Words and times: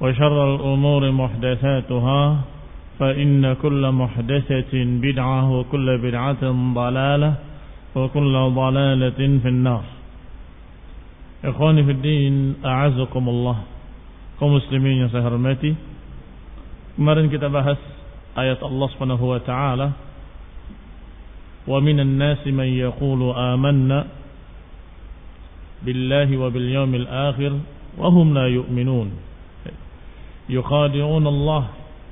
وشر 0.00 0.54
الأمور 0.54 1.02
محدثاتها 1.10 2.22
فإن 2.98 3.52
كل 3.62 3.82
محدثة 3.92 4.72
بدعة 4.74 5.40
وكل 5.52 5.88
بدعة 5.98 6.42
ضلالة 6.74 7.34
وكل 7.96 8.34
ضلالة 8.54 9.20
في 9.42 9.48
النار. 9.48 9.84
إخواني 11.44 11.84
في 11.84 11.92
الدين 11.92 12.34
أعزكم 12.64 13.24
الله. 13.28 13.56
كم 14.40 14.48
مسلمين 14.56 14.96
يا 15.04 15.08
سهرمتي 15.12 15.72
kemarin 16.96 17.32
kita 17.32 17.48
bahas 17.48 17.80
ayat 18.36 18.60
Allah 18.60 18.88
subhanahu 18.92 19.24
wa 19.36 19.40
ta'ala 19.40 19.88
ومن 21.68 22.00
الناس 22.00 22.48
من 22.48 22.68
يقول 22.72 23.20
آمنا 23.36 23.98
بالله 25.84 26.28
وباليوم 26.36 26.92
الآخر 26.94 27.52
وهم 28.00 28.26
لا 28.34 28.46
يؤمنون 28.48 29.08
yukhadi'un 30.51 31.25
Allah 31.25 31.63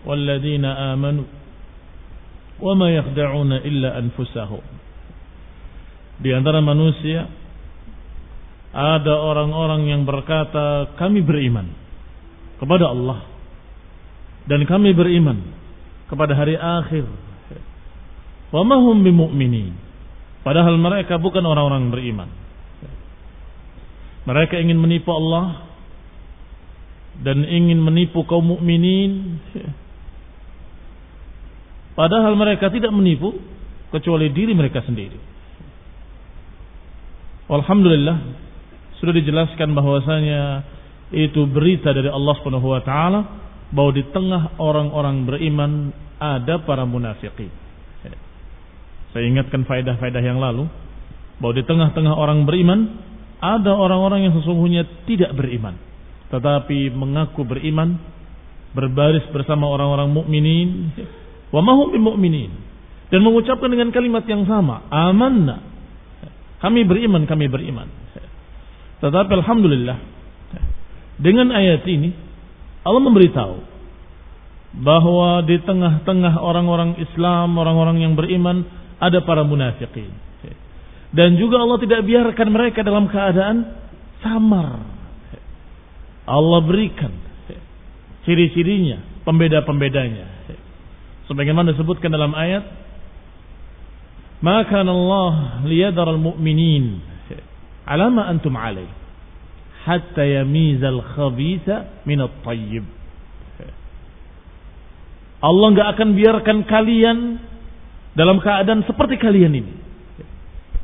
والذين 0.04 0.68
آمنوا 0.68 1.28
وما 2.60 2.88
يخدعون 2.92 3.52
إلا 3.64 3.90
أنفسهم 4.04 4.64
di 6.20 6.30
antara 6.36 6.60
manusia 6.60 7.32
ada 8.76 9.16
orang-orang 9.16 9.88
yang 9.88 10.04
berkata 10.04 10.92
kami 11.00 11.24
beriman 11.24 11.72
kepada 12.60 12.92
Allah 12.92 13.24
dan 14.44 14.68
kami 14.68 14.92
beriman 14.92 15.40
kepada 16.12 16.38
hari 16.38 16.60
akhir. 16.60 17.08
Wa 18.54 18.62
mahum 18.62 19.02
bimu'minin. 19.02 19.74
Padahal 20.46 20.78
mereka 20.78 21.18
bukan 21.18 21.42
orang-orang 21.42 21.90
beriman. 21.90 22.30
Mereka 24.24 24.60
ingin 24.62 24.78
menipu 24.78 25.10
Allah 25.10 25.67
dan 27.19 27.43
ingin 27.43 27.83
menipu 27.83 28.23
kaum 28.27 28.47
mukminin. 28.55 29.43
Padahal 31.99 32.39
mereka 32.39 32.71
tidak 32.71 32.95
menipu 32.95 33.35
kecuali 33.91 34.31
diri 34.31 34.55
mereka 34.55 34.87
sendiri. 34.87 35.19
Alhamdulillah 37.49 38.17
sudah 39.03 39.15
dijelaskan 39.17 39.73
bahwasanya 39.75 40.43
itu 41.11 41.49
berita 41.49 41.91
dari 41.91 42.07
Allah 42.13 42.35
Subhanahu 42.39 42.69
wa 42.71 42.83
taala 42.85 43.21
bahwa 43.73 43.91
di 43.97 44.05
tengah 44.15 44.61
orang-orang 44.61 45.27
beriman 45.27 45.91
ada 46.23 46.63
para 46.63 46.87
munafikin. 46.87 47.51
Saya 49.09 49.25
ingatkan 49.25 49.65
faedah-faedah 49.65 50.23
yang 50.23 50.39
lalu 50.39 50.69
bahwa 51.41 51.55
di 51.57 51.65
tengah-tengah 51.65 52.15
orang 52.15 52.45
beriman 52.45 53.01
ada 53.41 53.73
orang-orang 53.73 54.29
yang 54.29 54.35
sesungguhnya 54.37 54.85
tidak 55.09 55.33
beriman 55.33 55.88
tetapi 56.29 56.93
mengaku 56.93 57.45
beriman 57.45 57.97
berbaris 58.77 59.25
bersama 59.33 59.65
orang-orang 59.69 60.13
mukminin 60.13 60.93
wa 61.55 61.61
mahum 61.65 61.93
mukminin 61.97 62.53
dan 63.09 63.25
mengucapkan 63.25 63.73
dengan 63.73 63.89
kalimat 63.89 64.25
yang 64.29 64.45
sama 64.45 64.85
amanna 64.93 65.65
kami 66.61 66.85
beriman 66.85 67.25
kami 67.25 67.49
beriman 67.49 67.89
tetapi 69.01 69.31
alhamdulillah 69.41 69.99
dengan 71.19 71.51
ayat 71.51 71.83
ini 71.89 72.13
Allah 72.85 73.03
memberitahu 73.03 73.57
bahwa 74.79 75.43
di 75.49 75.57
tengah-tengah 75.65 76.39
orang-orang 76.39 77.01
Islam, 77.01 77.57
orang-orang 77.57 78.05
yang 78.05 78.13
beriman 78.15 78.63
ada 79.01 79.25
para 79.25 79.43
munafikin. 79.43 80.13
Dan 81.09 81.41
juga 81.41 81.65
Allah 81.65 81.81
tidak 81.81 82.05
biarkan 82.05 82.49
mereka 82.53 82.85
dalam 82.85 83.09
keadaan 83.09 83.65
samar. 84.21 84.98
Allah 86.29 86.61
berikan 86.63 87.13
ciri-cirinya, 88.29 89.25
pembeda-pembedanya. 89.25 90.29
Sebagaimana 91.25 91.73
disebutkan 91.73 92.13
dalam 92.13 92.37
ayat, 92.37 92.65
"Maka 94.45 94.85
Allah 94.85 95.65
liyadar 95.65 96.13
al-mu'minin 96.13 97.01
ala 97.89 98.13
ma 98.13 98.29
antum 98.29 98.53
alaih 98.53 98.89
hatta 99.89 100.25
yamizal 100.29 101.01
khabitha 101.17 102.05
min 102.05 102.21
at-tayyib." 102.21 102.85
Allah 105.39 105.67
nggak 105.71 105.89
akan 105.97 106.09
biarkan 106.19 106.59
kalian 106.67 107.19
dalam 108.19 108.43
keadaan 108.43 108.83
seperti 108.85 109.17
kalian 109.23 109.55
ini. 109.55 109.75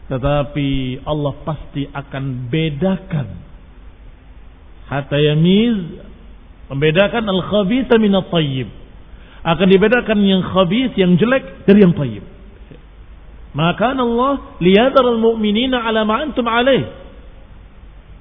Tetapi 0.06 1.00
Allah 1.02 1.32
pasti 1.42 1.88
akan 1.90 2.52
bedakan. 2.52 3.28
Hatta 4.88 5.16
yamiz 5.16 6.04
membedakan 6.68 7.24
al-khabitha 7.24 7.96
min 7.96 8.12
at-tayyib. 8.12 8.68
Akan 9.44 9.68
dibedakan 9.68 10.24
yang 10.24 10.40
khabith, 10.40 10.96
yang 10.96 11.20
jelek 11.20 11.68
dari 11.68 11.84
yang 11.84 11.92
tayyib. 11.92 12.24
Maka 13.54 13.94
Allah 13.94 14.58
liyadar 14.58 15.04
al-mu'minina 15.04 15.78
ala 15.78 16.02
ma 16.02 16.24
antum 16.24 16.42
alaih. 16.48 16.90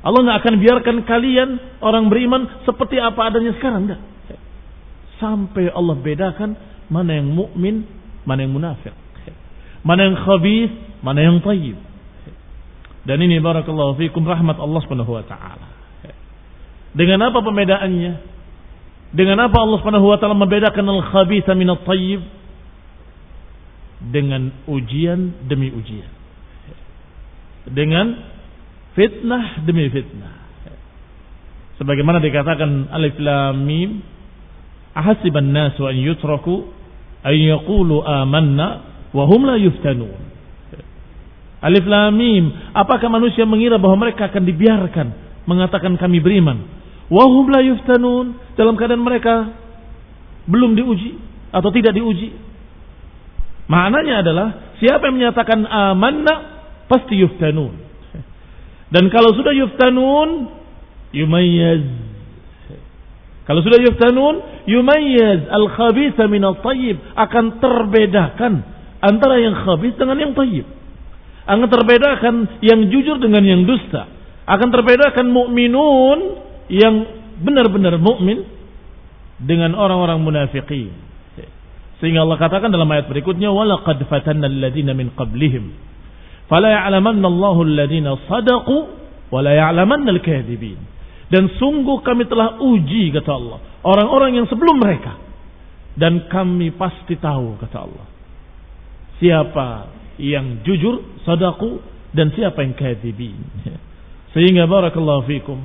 Allah 0.04 0.20
nggak 0.20 0.40
akan 0.44 0.56
biarkan 0.60 0.98
kalian 1.08 1.50
orang 1.80 2.12
beriman 2.12 2.46
seperti 2.68 3.00
apa 3.00 3.32
adanya 3.32 3.56
sekarang 3.56 3.88
enggak. 3.88 4.02
Sampai 5.18 5.72
Allah 5.72 5.96
bedakan 5.96 6.60
mana 6.92 7.18
yang 7.18 7.32
mukmin, 7.32 7.88
mana 8.28 8.44
yang 8.44 8.54
munafik. 8.54 8.92
Mana 9.82 10.12
yang 10.12 10.20
khabith, 10.20 10.72
mana 11.02 11.20
yang 11.24 11.40
tayyib. 11.40 11.80
Dan 13.04 13.20
ini 13.20 13.40
barakallahu 13.40 14.00
fikum 14.00 14.24
rahmat 14.24 14.60
Allah 14.60 14.80
Subhanahu 14.84 15.18
wa 15.18 15.26
taala. 15.26 15.73
Dengan 16.94 17.30
apa 17.30 17.42
pembedaannya? 17.42 18.14
Dengan 19.14 19.38
apa 19.46 19.58
Allah 19.62 19.78
Subhanahu 19.82 20.10
wa 20.10 20.18
taala 20.18 20.38
membedakan 20.38 20.86
al-khabitha 20.86 21.54
min 21.58 21.70
at-tayyib? 21.74 22.22
dengan 24.12 24.52
ujian 24.68 25.48
demi 25.48 25.72
ujian. 25.72 26.12
Dengan 27.72 28.20
fitnah 28.98 29.64
demi 29.64 29.88
fitnah. 29.88 30.44
Sebagaimana 31.80 32.20
dikatakan 32.20 32.92
alif 32.92 33.16
lam 33.24 33.64
mim 33.64 34.04
ahasiban 34.92 35.56
nasu 35.56 35.88
an 35.88 35.96
yutraku 35.96 36.68
an 37.24 37.36
yaqulu 37.36 38.04
amanna 38.04 38.68
wa 39.16 39.24
hum 39.24 39.48
la 39.48 39.56
yuftanun. 39.56 40.36
Alif 41.64 41.88
lam 41.88 42.12
mim, 42.12 42.52
apakah 42.76 43.08
manusia 43.08 43.48
mengira 43.48 43.80
bahwa 43.80 44.04
mereka 44.04 44.28
akan 44.28 44.44
dibiarkan 44.44 45.08
mengatakan 45.48 45.96
kami 45.96 46.20
beriman? 46.20 46.83
Wa 47.14 47.30
hum 47.30 47.46
la 47.54 47.62
yuftanun 47.62 48.58
dalam 48.58 48.74
keadaan 48.74 49.06
mereka 49.06 49.54
belum 50.50 50.74
diuji 50.74 51.14
atau 51.54 51.70
tidak 51.70 51.94
diuji. 51.94 52.34
Maknanya 53.70 54.26
adalah 54.26 54.48
siapa 54.82 55.08
yang 55.08 55.22
menyatakan 55.22 55.62
amanna 55.70 56.66
pasti 56.90 57.22
yuftanun. 57.22 57.78
Dan 58.90 59.14
kalau 59.14 59.38
sudah 59.38 59.54
yuftanun 59.54 60.50
yumayyaz. 61.14 61.86
Kalau 63.46 63.62
sudah 63.62 63.78
yuftanun 63.78 64.66
yumayyaz 64.66 65.54
al-khabitha 65.54 66.26
min 66.26 66.42
al-tayyib 66.42 66.98
akan 67.14 67.62
terbedakan 67.62 68.54
antara 69.06 69.38
yang 69.38 69.54
khabith 69.54 70.02
dengan 70.02 70.18
yang 70.18 70.34
tayyib. 70.34 70.66
Akan 71.44 71.68
terbedakan 71.68 72.36
yang 72.64 72.88
jujur 72.88 73.20
dengan 73.20 73.44
yang 73.44 73.68
dusta. 73.68 74.08
Akan 74.48 74.72
terbedakan 74.72 75.28
mukminun 75.30 76.20
yang 76.74 77.06
benar-benar 77.46 78.02
mukmin 78.02 78.42
dengan 79.38 79.78
orang-orang 79.78 80.18
munafikin. 80.26 80.94
Sehingga 82.02 82.26
Allah 82.26 82.36
katakan 82.42 82.74
dalam 82.74 82.90
ayat 82.90 83.08
berikutnya 83.08 83.54
walaqad 83.54 84.02
fatanna 84.10 84.50
alladziina 84.50 84.92
min 84.92 85.14
qablihim 85.16 85.72
fala 86.52 86.68
ya'lamanna 86.68 87.24
Allahu 87.30 87.64
alladziina 87.64 88.20
sadaqu 88.28 88.78
wa 89.32 89.40
la 89.40 89.54
ya'lamanna 89.56 90.12
al-kadzibin. 90.12 90.76
Dan 91.32 91.48
sungguh 91.56 92.04
kami 92.04 92.28
telah 92.28 92.60
uji 92.60 93.14
kata 93.16 93.32
Allah 93.32 93.60
orang-orang 93.88 94.44
yang 94.44 94.48
sebelum 94.52 94.78
mereka 94.84 95.16
dan 95.96 96.28
kami 96.28 96.74
pasti 96.76 97.16
tahu 97.18 97.56
kata 97.62 97.78
Allah 97.88 98.06
siapa 99.24 99.68
yang 100.20 100.62
jujur 100.68 101.24
sadaku 101.24 101.80
dan 102.14 102.30
siapa 102.36 102.62
yang 102.62 102.76
kadzibin. 102.76 103.40
Sehingga 104.36 104.68
barakallahu 104.68 105.26
fikum 105.26 105.62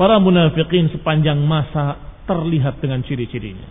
para 0.00 0.16
munafikin 0.16 0.88
sepanjang 0.96 1.36
masa 1.44 2.00
terlihat 2.24 2.80
dengan 2.80 3.04
ciri-cirinya. 3.04 3.68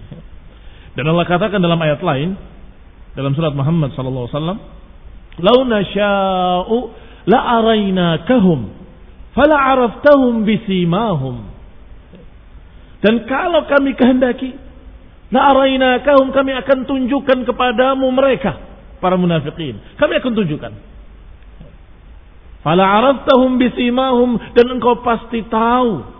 Dan 0.93 1.09
Allah 1.09 1.25
katakan 1.25 1.57
dalam 1.57 1.81
ayat 1.81 2.05
lain 2.05 2.37
dalam 3.17 3.33
surat 3.33 3.49
Muhammad 3.57 3.97
sallallahu 3.97 4.29
alaihi 4.29 4.37
wasallam, 4.37 4.59
"Lau 5.41 5.57
nasya'u 5.65 6.77
la 7.25 7.39
arainakahum 7.57 8.59
fala 9.33 9.57
bisimahum." 10.45 11.49
Dan 13.01 13.25
kalau 13.25 13.65
kami 13.65 13.97
kehendaki, 13.97 14.53
la 15.33 15.49
arainakahum 15.49 16.29
kami 16.29 16.53
akan 16.61 16.85
tunjukkan 16.85 17.41
kepadamu 17.49 18.05
mereka 18.13 18.53
para 19.01 19.17
munafikin. 19.17 19.81
Kami 19.97 20.13
akan 20.21 20.33
tunjukkan. 20.37 20.73
Fala 22.61 22.85
araftahum 22.85 23.57
bisimahum 23.57 24.37
dan 24.53 24.77
engkau 24.77 25.01
pasti 25.01 25.41
tahu 25.49 26.18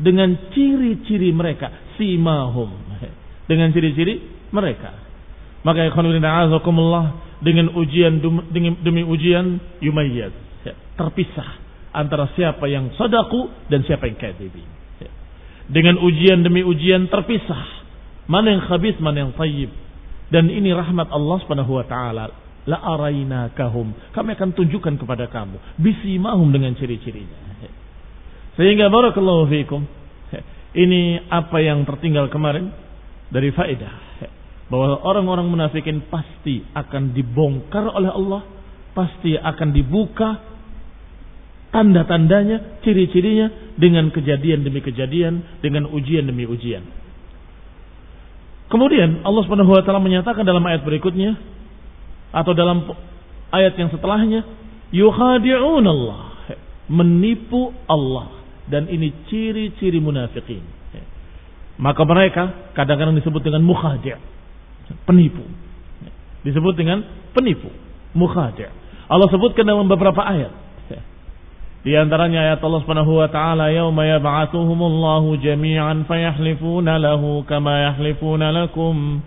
dengan 0.00 0.52
ciri-ciri 0.54 1.32
mereka, 1.34 1.68
simahum 1.96 2.92
dengan 3.52 3.68
ciri-ciri 3.74 4.48
mereka. 4.54 4.96
Maka 5.62 5.92
ikhwanullah 5.92 7.04
dengan 7.44 7.76
ujian 7.76 8.18
demi 8.82 9.02
ujian 9.04 9.60
yumayyad. 9.78 10.32
Ya, 10.66 10.74
terpisah 10.98 11.58
antara 11.94 12.30
siapa 12.34 12.66
yang 12.66 12.90
sadaku 12.98 13.50
dan 13.70 13.86
siapa 13.86 14.10
yang 14.10 14.18
kadzibin. 14.18 14.66
Ya. 14.98 15.10
Dengan 15.70 16.02
ujian 16.02 16.42
demi 16.42 16.66
ujian 16.66 17.06
terpisah. 17.06 17.84
Mana 18.26 18.54
yang 18.54 18.62
khabith, 18.64 18.98
mana 19.02 19.26
yang 19.28 19.32
tayyib. 19.34 19.70
Dan 20.30 20.48
ini 20.48 20.72
rahmat 20.72 21.10
Allah 21.10 21.36
Subhanahu 21.44 21.82
wa 21.82 21.84
taala. 21.86 22.32
La 22.62 22.78
kahum. 23.58 23.90
Kami 24.14 24.38
akan 24.38 24.54
tunjukkan 24.54 24.94
kepada 25.02 25.26
kamu 25.26 25.58
bisimahum 25.82 26.54
dengan 26.54 26.78
ciri-cirinya. 26.78 27.50
Sehingga 28.56 28.92
barakallahu 28.92 29.48
fiikum. 29.48 29.82
Ini 30.72 31.28
apa 31.28 31.60
yang 31.60 31.84
tertinggal 31.84 32.32
kemarin 32.32 32.72
dari 33.28 33.52
faedah 33.52 34.24
bahwa 34.72 35.04
orang-orang 35.04 35.52
munafikin 35.52 36.00
pasti 36.08 36.64
akan 36.72 37.12
dibongkar 37.12 37.92
oleh 37.92 38.08
Allah, 38.08 38.40
pasti 38.96 39.36
akan 39.36 39.68
dibuka 39.76 40.40
tanda-tandanya, 41.76 42.80
ciri-cirinya 42.80 43.76
dengan 43.76 44.08
kejadian 44.08 44.64
demi 44.64 44.80
kejadian, 44.80 45.60
dengan 45.60 45.92
ujian 45.92 46.24
demi 46.24 46.48
ujian. 46.48 46.84
Kemudian 48.72 49.20
Allah 49.28 49.44
Subhanahu 49.44 49.76
wa 49.76 49.84
taala 49.84 50.00
menyatakan 50.00 50.48
dalam 50.48 50.64
ayat 50.64 50.80
berikutnya 50.88 51.36
atau 52.32 52.56
dalam 52.56 52.96
ayat 53.52 53.76
yang 53.76 53.92
setelahnya, 53.92 54.40
yukhadi'un 54.88 55.84
Allah, 55.84 56.48
menipu 56.88 57.76
Allah 57.84 58.41
dan 58.70 58.86
ini 58.86 59.10
ciri-ciri 59.26 59.98
munafikin. 59.98 60.62
Maka 61.80 62.02
mereka 62.04 62.72
kadang-kadang 62.76 63.16
disebut 63.18 63.42
dengan 63.42 63.64
mukhadi' 63.64 64.14
penipu. 65.08 65.42
Disebut 66.44 66.74
dengan 66.76 67.02
penipu, 67.32 67.72
mukhadi'. 68.12 68.70
Allah 69.08 69.28
sebutkan 69.32 69.66
dalam 69.66 69.88
beberapa 69.88 70.20
ayat. 70.22 70.62
Di 71.82 71.98
antaranya 71.98 72.46
ayat 72.46 72.62
Allah 72.62 72.80
Subhanahu 72.86 73.18
wa 73.18 73.26
taala, 73.26 73.74
"Yauma 73.74 74.06
yab'atsuhumullahu 74.06 75.34
jami'an 75.42 76.06
fayahlifuna 76.06 76.94
lahu 77.02 77.42
kama 77.42 77.90
yahlifuna 77.90 78.54
lakum 78.54 79.18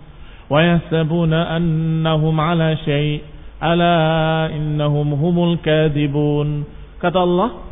wa 0.48 0.58
yahsabuna 0.64 1.52
annahum 1.52 2.32
'ala 2.32 2.72
syai' 2.80 3.20
ala 3.60 4.48
innahum 4.56 5.12
humul 5.20 5.60
kadibun." 5.60 6.64
Kata 6.96 7.28
Allah, 7.28 7.65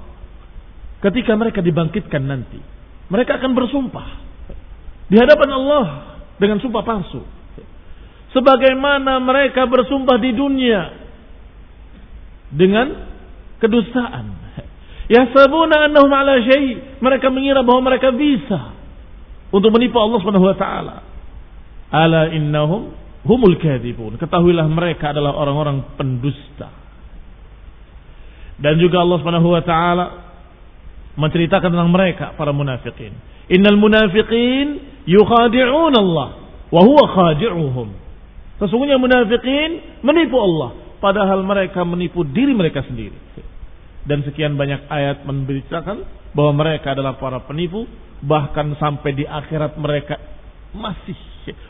ketika 1.05 1.37
mereka 1.37 1.61
dibangkitkan 1.61 2.25
nanti, 2.25 2.59
mereka 3.13 3.37
akan 3.37 3.53
bersumpah 3.53 4.09
di 5.13 5.17
hadapan 5.21 5.51
Allah 5.53 5.87
dengan 6.41 6.59
sumpah 6.65 6.83
palsu. 6.83 7.21
Sebagaimana 8.33 9.23
mereka 9.23 9.69
bersumpah 9.69 10.19
di 10.19 10.35
dunia 10.35 10.91
dengan 12.51 13.07
kedustaan. 13.63 14.43
Yahsabuna 15.07 15.87
annahum 15.87 16.11
ala 16.11 16.43
syai. 16.43 16.99
Mereka 16.99 17.31
mengira 17.31 17.63
bahwa 17.63 17.93
mereka 17.93 18.11
bisa 18.11 18.75
untuk 19.55 19.71
menipu 19.71 20.01
Allah 20.03 20.19
Subhanahu 20.19 20.51
wa 20.51 20.57
taala. 20.59 20.97
Ala 21.95 22.35
innahum 22.35 22.91
humul. 23.23 23.55
Ketahuilah 24.19 24.67
mereka 24.67 25.15
adalah 25.15 25.37
orang-orang 25.39 25.95
pendusta. 25.95 26.75
Dan 28.59 28.83
juga 28.83 28.99
Allah 28.99 29.19
Subhanahu 29.23 29.49
wa 29.53 29.63
taala 29.63 30.24
menceritakan 31.15 31.71
tentang 31.71 31.91
mereka 31.91 32.35
para 32.35 32.51
munafikin. 32.51 33.15
Innal 33.51 33.79
munafiqin 33.79 34.83
yukhadi'un 35.07 35.95
Allah 35.95 36.29
wa 36.71 36.81
huwa 36.83 37.05
khadi'uhum. 37.07 37.89
Sesungguhnya 38.59 38.99
munafikin 38.99 40.01
menipu 40.03 40.39
Allah 40.39 40.99
padahal 40.99 41.43
mereka 41.43 41.83
menipu 41.83 42.23
diri 42.27 42.55
mereka 42.55 42.83
sendiri. 42.87 43.15
Dan 44.05 44.21
sekian 44.25 44.55
banyak 44.61 44.85
ayat 44.93 45.25
memberitakan 45.25 45.97
bahwa 46.37 46.53
mereka 46.61 46.93
adalah 46.93 47.17
para 47.17 47.41
penipu 47.45 47.89
bahkan 48.21 48.77
sampai 48.77 49.17
di 49.17 49.25
akhirat 49.25 49.77
mereka 49.81 50.21
masih 50.77 51.17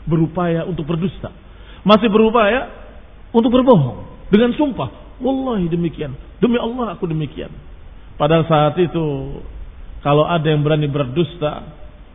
berupaya 0.07 0.63
untuk 0.67 0.87
berdusta. 0.87 1.31
Masih 1.85 2.09
berupaya 2.09 2.71
untuk 3.29 3.53
berbohong 3.53 4.27
dengan 4.33 4.51
sumpah. 4.57 5.19
Wallahi 5.21 5.69
demikian. 5.71 6.11
Demi 6.41 6.59
Allah 6.59 6.97
aku 6.97 7.07
demikian. 7.07 7.51
Padahal 8.15 8.47
saat 8.47 8.75
itu 8.79 9.05
kalau 9.99 10.23
ada 10.23 10.45
yang 10.45 10.61
berani 10.61 10.87
berdusta, 10.87 11.65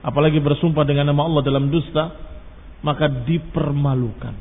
apalagi 0.00 0.40
bersumpah 0.40 0.86
dengan 0.86 1.10
nama 1.10 1.26
Allah 1.26 1.42
dalam 1.44 1.68
dusta, 1.68 2.14
maka 2.80 3.10
dipermalukan. 3.10 4.34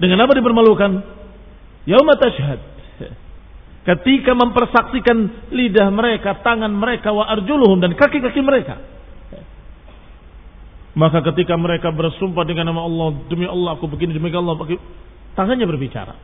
Dengan 0.00 0.18
apa 0.26 0.32
dipermalukan? 0.34 0.90
Yauma 1.86 2.18
tashhad. 2.18 2.60
Ketika 3.84 4.32
mempersaksikan 4.32 5.52
lidah 5.52 5.92
mereka, 5.92 6.40
tangan 6.40 6.72
mereka, 6.72 7.12
wa 7.12 7.28
arjuluhum 7.28 7.84
dan 7.84 7.92
kaki-kaki 7.92 8.40
mereka. 8.40 8.80
Maka 10.96 11.20
ketika 11.30 11.58
mereka 11.60 11.92
bersumpah 11.92 12.48
dengan 12.48 12.72
nama 12.72 12.88
Allah, 12.88 13.08
demi 13.28 13.44
Allah 13.44 13.76
aku 13.76 13.84
begini, 13.84 14.16
demi 14.16 14.32
Allah, 14.32 14.56
tangannya 15.36 15.68
berbicara. 15.68 16.16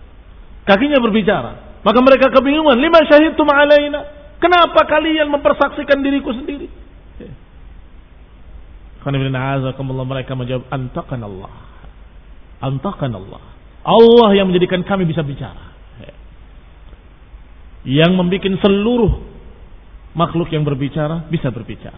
Kakinya 0.65 0.97
berbicara. 1.05 1.70
Maka 1.81 1.99
mereka 2.05 2.29
kebingungan, 2.29 2.77
lima 2.77 3.01
syahidtum 3.09 3.49
alaina. 3.49 4.05
Kenapa 4.41 4.85
kalian 4.89 5.29
mempersaksikan 5.33 6.01
diriku 6.01 6.33
sendiri? 6.33 6.69
Karena 9.01 10.05
mereka 10.05 10.33
menjawab 10.37 10.69
antakan 10.69 11.21
Allah. 11.25 11.53
Antakan 12.61 13.13
Allah. 13.17 13.43
Allah 13.81 14.29
yang 14.37 14.53
menjadikan 14.53 14.85
kami 14.85 15.09
bisa 15.09 15.25
bicara. 15.25 15.73
Yang 17.81 18.13
membuat 18.13 18.61
seluruh 18.61 19.13
makhluk 20.13 20.53
yang 20.53 20.69
berbicara 20.69 21.25
bisa 21.33 21.49
berbicara. 21.49 21.97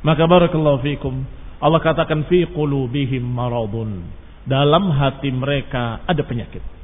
Maka 0.00 0.24
barakallahu 0.24 0.80
fikum. 0.80 1.28
Allah 1.60 1.80
katakan 1.84 2.24
fi 2.24 2.48
qulubihim 2.48 3.20
maradun. 3.20 4.08
Dalam 4.48 4.88
hati 4.96 5.28
mereka 5.28 6.00
ada 6.08 6.24
penyakit. 6.24 6.77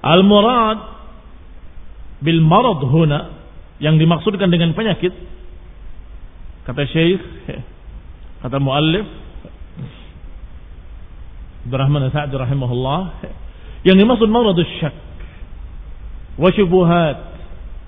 Al-murad 0.00 0.78
bil 2.24 2.40
marad 2.40 2.80
huna 2.84 3.20
yang 3.80 3.96
dimaksudkan 3.96 4.48
dengan 4.52 4.76
penyakit 4.76 5.12
kata 6.68 6.84
Syekh 6.88 7.20
kata 8.44 8.56
muallif 8.60 9.08
Abdurrahman 11.68 12.08
Sa'd 12.12 12.32
rahimahullah 12.32 13.00
yang 13.84 13.96
dimaksud 13.96 14.28
maradus 14.28 14.68
syak 14.80 14.92
wa 16.36 16.48
syubuhat 16.52 17.18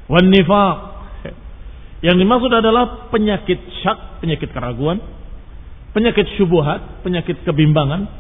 wa 0.09 0.21
nifaq 0.21 0.92
yang 2.02 2.19
dimaksud 2.19 2.50
adalah 2.50 3.09
penyakit 3.14 3.62
syak, 3.78 4.19
penyakit 4.19 4.50
keraguan, 4.50 4.99
penyakit 5.95 6.35
syubuhat, 6.35 7.07
penyakit 7.07 7.47
kebimbangan 7.47 8.11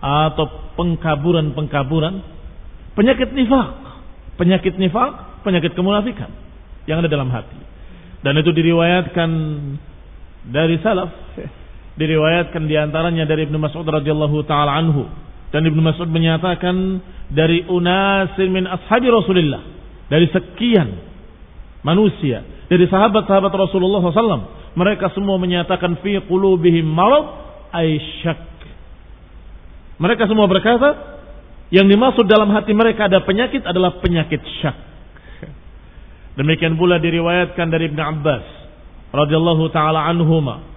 atau 0.00 0.72
pengkaburan-pengkaburan, 0.80 2.24
penyakit 2.96 3.30
nifak, 3.30 3.68
penyakit 4.40 4.74
nifak, 4.80 5.44
penyakit 5.44 5.76
kemunafikan 5.76 6.32
yang 6.88 7.04
ada 7.04 7.08
dalam 7.12 7.28
hati. 7.30 7.60
Dan 8.24 8.34
itu 8.40 8.50
diriwayatkan 8.50 9.30
dari 10.50 10.80
salaf 10.82 11.12
diriwayatkan 12.00 12.66
di 12.66 12.74
antaranya 12.74 13.28
dari 13.28 13.46
Ibnu 13.46 13.60
Mas'ud 13.60 13.86
radhiyallahu 13.86 14.42
taala 14.48 14.74
anhu. 14.80 15.06
Dan 15.52 15.62
Ibnu 15.62 15.78
Mas'ud 15.78 16.10
menyatakan 16.10 16.98
dari 17.30 17.62
unasin 17.70 18.50
min 18.50 18.64
ashabi 18.66 19.06
Rasulillah 19.12 19.62
dari 20.10 20.26
sekian 20.30 20.88
manusia 21.86 22.42
dari 22.66 22.86
sahabat-sahabat 22.90 23.50
Rasulullah 23.54 24.02
SAW 24.02 24.74
mereka 24.74 25.10
semua 25.14 25.38
menyatakan 25.38 26.02
fi 26.02 26.18
qulubihim 26.26 26.86
marad 26.86 27.26
ay 27.70 27.98
mereka 29.96 30.26
semua 30.26 30.50
berkata 30.50 31.15
yang 31.74 31.86
dimaksud 31.90 32.26
dalam 32.30 32.50
hati 32.54 32.70
mereka 32.74 33.10
ada 33.10 33.22
penyakit 33.26 33.66
adalah 33.66 33.98
penyakit 33.98 34.38
syak 34.62 34.76
demikian 36.38 36.78
pula 36.78 37.00
diriwayatkan 37.02 37.66
dari 37.70 37.90
Ibnu 37.90 38.02
Abbas 38.02 38.44
radhiyallahu 39.10 39.70
taala 39.74 40.06
anhuma 40.06 40.76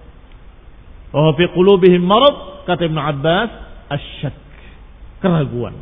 Oh 1.10 1.34
fi 1.34 1.50
qulubihim 1.50 2.06
marad 2.06 2.62
kata 2.70 2.86
Ibnu 2.86 3.00
Abbas 3.02 3.50
asyak 3.90 4.34
keraguan. 5.18 5.74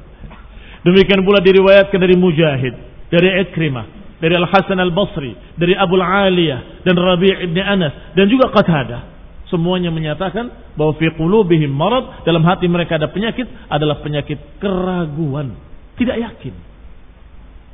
Demikian 0.88 1.20
pula 1.20 1.44
diriwayatkan 1.44 2.00
dari 2.00 2.16
Mujahid, 2.16 2.74
dari 3.12 3.28
Ikrimah, 3.44 4.16
dari 4.24 4.32
Al 4.32 4.48
Hasan 4.48 4.80
Al 4.80 4.94
Basri, 4.96 5.36
dari 5.60 5.76
Abu 5.76 6.00
Aliyah 6.00 6.80
dan 6.86 6.96
Rabi' 6.96 7.44
ibn 7.44 7.58
Anas 7.60 8.16
dan 8.16 8.24
juga 8.32 8.48
Qatadah. 8.48 9.17
Semuanya 9.48 9.88
menyatakan 9.88 10.76
bahwa 10.76 10.92
fi 11.00 11.08
qulubihim 11.16 11.72
marad 11.72 12.20
dalam 12.28 12.44
hati 12.44 12.68
mereka 12.68 13.00
ada 13.00 13.08
penyakit 13.08 13.48
adalah 13.72 14.04
penyakit 14.04 14.36
keraguan, 14.60 15.56
tidak 15.96 16.20
yakin. 16.20 16.52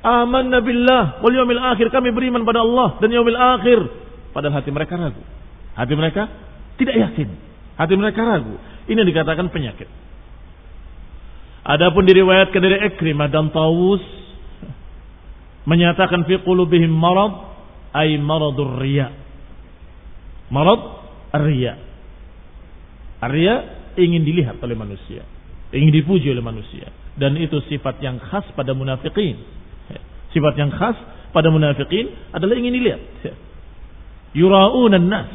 Amanna 0.05 0.61
billah 0.63 1.19
wal 1.25 1.35
yaumil 1.35 1.59
akhir 1.59 1.91
kami 1.91 2.13
beriman 2.15 2.45
pada 2.45 2.63
Allah 2.63 3.01
dan 3.01 3.09
yaumil 3.11 3.41
akhir 3.41 3.79
padahal 4.31 4.61
hati 4.63 4.71
mereka 4.71 4.95
ragu. 5.01 5.23
Hati 5.75 5.95
mereka 5.99 6.23
tidak 6.79 6.95
yakin. 6.95 7.29
Hati 7.75 7.95
mereka 7.99 8.21
ragu. 8.23 8.55
Ini 8.87 9.01
dikatakan 9.03 9.51
penyakit. 9.51 9.89
Adapun 11.65 12.05
diriwayatkan 12.05 12.61
dari 12.61 12.77
Ikrimah 12.93 13.33
dan 13.33 13.49
Tawus 13.49 14.05
menyatakan 15.65 16.29
fi 16.29 16.37
qulubihim 16.45 16.93
marad 16.93 17.51
ay 17.97 18.21
maradur 18.21 18.77
riya. 18.77 19.09
Marad 20.53 21.04
riya. 21.41 21.75
Riya 23.25 23.55
ingin 23.99 24.23
dilihat 24.27 24.61
oleh 24.61 24.77
manusia, 24.77 25.25
ingin 25.73 25.91
dipuji 25.95 26.29
oleh 26.31 26.45
manusia 26.45 26.91
dan 27.15 27.39
itu 27.39 27.63
sifat 27.71 28.03
yang 28.03 28.19
khas 28.19 28.45
pada 28.59 28.75
munafikin. 28.75 29.39
Sifat 30.35 30.59
yang 30.59 30.75
khas 30.75 30.99
pada 31.31 31.47
munafikin 31.51 32.11
adalah 32.35 32.55
ingin 32.59 32.75
dilihat. 32.75 33.03
Yura'unan 34.35 35.07
nas 35.07 35.31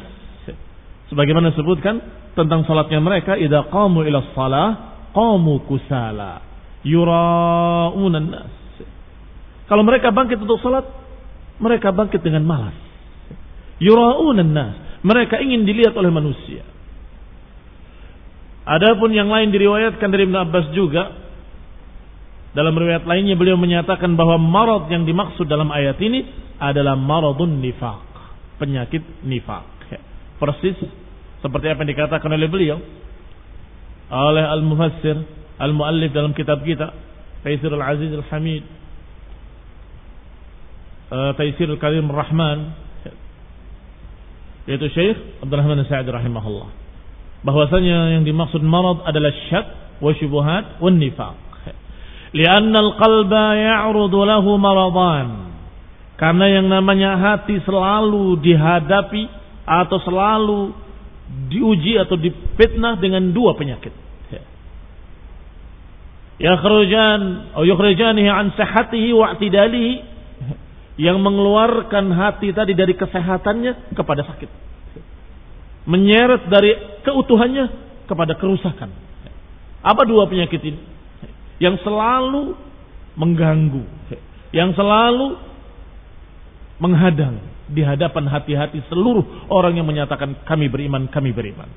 Sebagaimana 1.10 1.50
disebutkan 1.50 1.98
tentang 2.38 2.62
salatnya 2.68 3.02
mereka, 3.02 3.34
idza 3.34 3.66
qamu 3.66 4.06
ila 4.06 4.30
shalah 4.30 4.68
qamu 5.10 5.66
kusala 5.66 6.50
yuraunan 6.86 8.28
nas. 8.30 8.54
Kalau 9.66 9.82
mereka 9.86 10.10
bangkit 10.10 10.38
untuk 10.38 10.58
salat, 10.62 10.86
mereka 11.58 11.90
bangkit 11.94 12.22
dengan 12.22 12.46
malas. 12.46 12.76
Yuraunan 13.82 14.50
nas. 14.54 14.78
Mereka 15.00 15.40
ingin 15.40 15.64
dilihat 15.64 15.96
oleh 15.96 16.12
manusia. 16.12 16.62
Adapun 18.68 19.10
yang 19.16 19.32
lain 19.32 19.48
diriwayatkan 19.50 20.08
dari 20.12 20.28
Ibn 20.28 20.36
Abbas 20.46 20.66
juga 20.76 21.16
dalam 22.52 22.74
riwayat 22.74 23.06
lainnya 23.06 23.38
beliau 23.38 23.56
menyatakan 23.56 24.18
bahwa 24.18 24.36
marad 24.36 24.90
yang 24.90 25.06
dimaksud 25.06 25.46
dalam 25.46 25.70
ayat 25.70 25.96
ini 26.02 26.26
adalah 26.60 26.98
maradun 26.98 27.62
nifaq, 27.62 28.04
penyakit 28.60 29.02
nifaq. 29.24 29.80
Persis 30.40 30.76
seperti 31.40 31.66
apa 31.68 31.84
yang 31.84 31.90
dikatakan 31.92 32.30
oleh 32.32 32.48
beliau 32.48 32.80
oleh 34.10 34.44
al-mufassir 34.44 35.16
al-muallif 35.60 36.10
dalam 36.10 36.32
kitab 36.32 36.64
kita 36.64 36.90
Taisir 37.44 37.70
al-Aziz 37.72 38.10
al-Hamid 38.12 38.64
uh, 41.12 41.32
Taisir 41.36 41.68
al-Karim 41.70 42.08
rahman 42.08 42.74
yaitu 44.70 44.86
Syekh 44.94 45.18
Abdurrahman 45.42 45.82
Sa'id 45.90 46.06
rahimahullah. 46.06 46.70
Bahwasanya 47.42 48.14
yang 48.14 48.22
dimaksud 48.22 48.62
marad 48.62 49.02
adalah 49.02 49.34
syak 49.50 49.66
wa 49.98 50.14
syubuhat 50.14 50.78
wa 50.78 50.90
nifaq. 50.94 51.38
Lianna 52.30 52.78
al-qalba 52.78 53.58
ya'rudu 53.58 54.22
lahu 54.22 54.54
maradan. 54.54 55.50
Karena 56.14 56.46
yang 56.46 56.70
namanya 56.70 57.18
hati 57.18 57.58
selalu 57.66 58.38
dihadapi 58.38 59.26
atau 59.66 59.98
selalu 60.06 60.60
diuji 61.50 61.98
atau 61.98 62.14
dipitnah 62.14 63.02
dengan 63.02 63.34
dua 63.34 63.58
penyakit. 63.58 63.90
Ya 66.40 66.56
kharajan 66.56 67.52
atau 67.52 67.68
yukhrajanihi 67.68 68.30
an 68.30 68.54
sihhatihi 68.56 69.12
wa 69.12 69.36
i'tidalihi 69.36 70.09
yang 71.00 71.16
mengeluarkan 71.24 72.12
hati 72.12 72.52
tadi 72.52 72.76
dari 72.76 72.92
kesehatannya 72.92 73.96
kepada 73.96 74.20
sakit. 74.20 74.50
Menyeret 75.88 76.44
dari 76.52 76.76
keutuhannya 77.00 77.72
kepada 78.04 78.36
kerusakan. 78.36 78.92
Apa 79.80 80.04
dua 80.04 80.28
penyakit 80.28 80.60
ini? 80.60 80.80
Yang 81.56 81.80
selalu 81.88 82.52
mengganggu, 83.16 83.80
yang 84.52 84.76
selalu 84.76 85.40
menghadang 86.76 87.40
di 87.64 87.80
hadapan 87.80 88.28
hati-hati 88.28 88.84
seluruh 88.92 89.48
orang 89.48 89.80
yang 89.80 89.88
menyatakan 89.88 90.36
kami 90.44 90.68
beriman, 90.68 91.08
kami 91.08 91.32
beriman. 91.32 91.68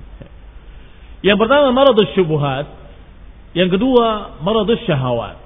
Yang 1.24 1.38
pertama 1.39 1.72
maradus 1.72 2.12
syubhat, 2.12 2.68
yang 3.56 3.72
kedua 3.72 4.39
maradus 4.44 4.84
syahwat. 4.84 5.43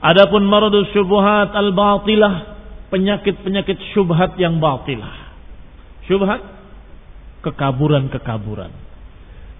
Adapun 0.00 0.48
maradus 0.48 0.88
syubhat 0.96 1.52
al-batilah, 1.52 2.34
penyakit-penyakit 2.88 3.92
syubhat 3.92 4.36
yang 4.40 4.56
batilah. 4.56 5.36
Syubhat 6.08 6.40
kekaburan-kekaburan. 7.44 8.72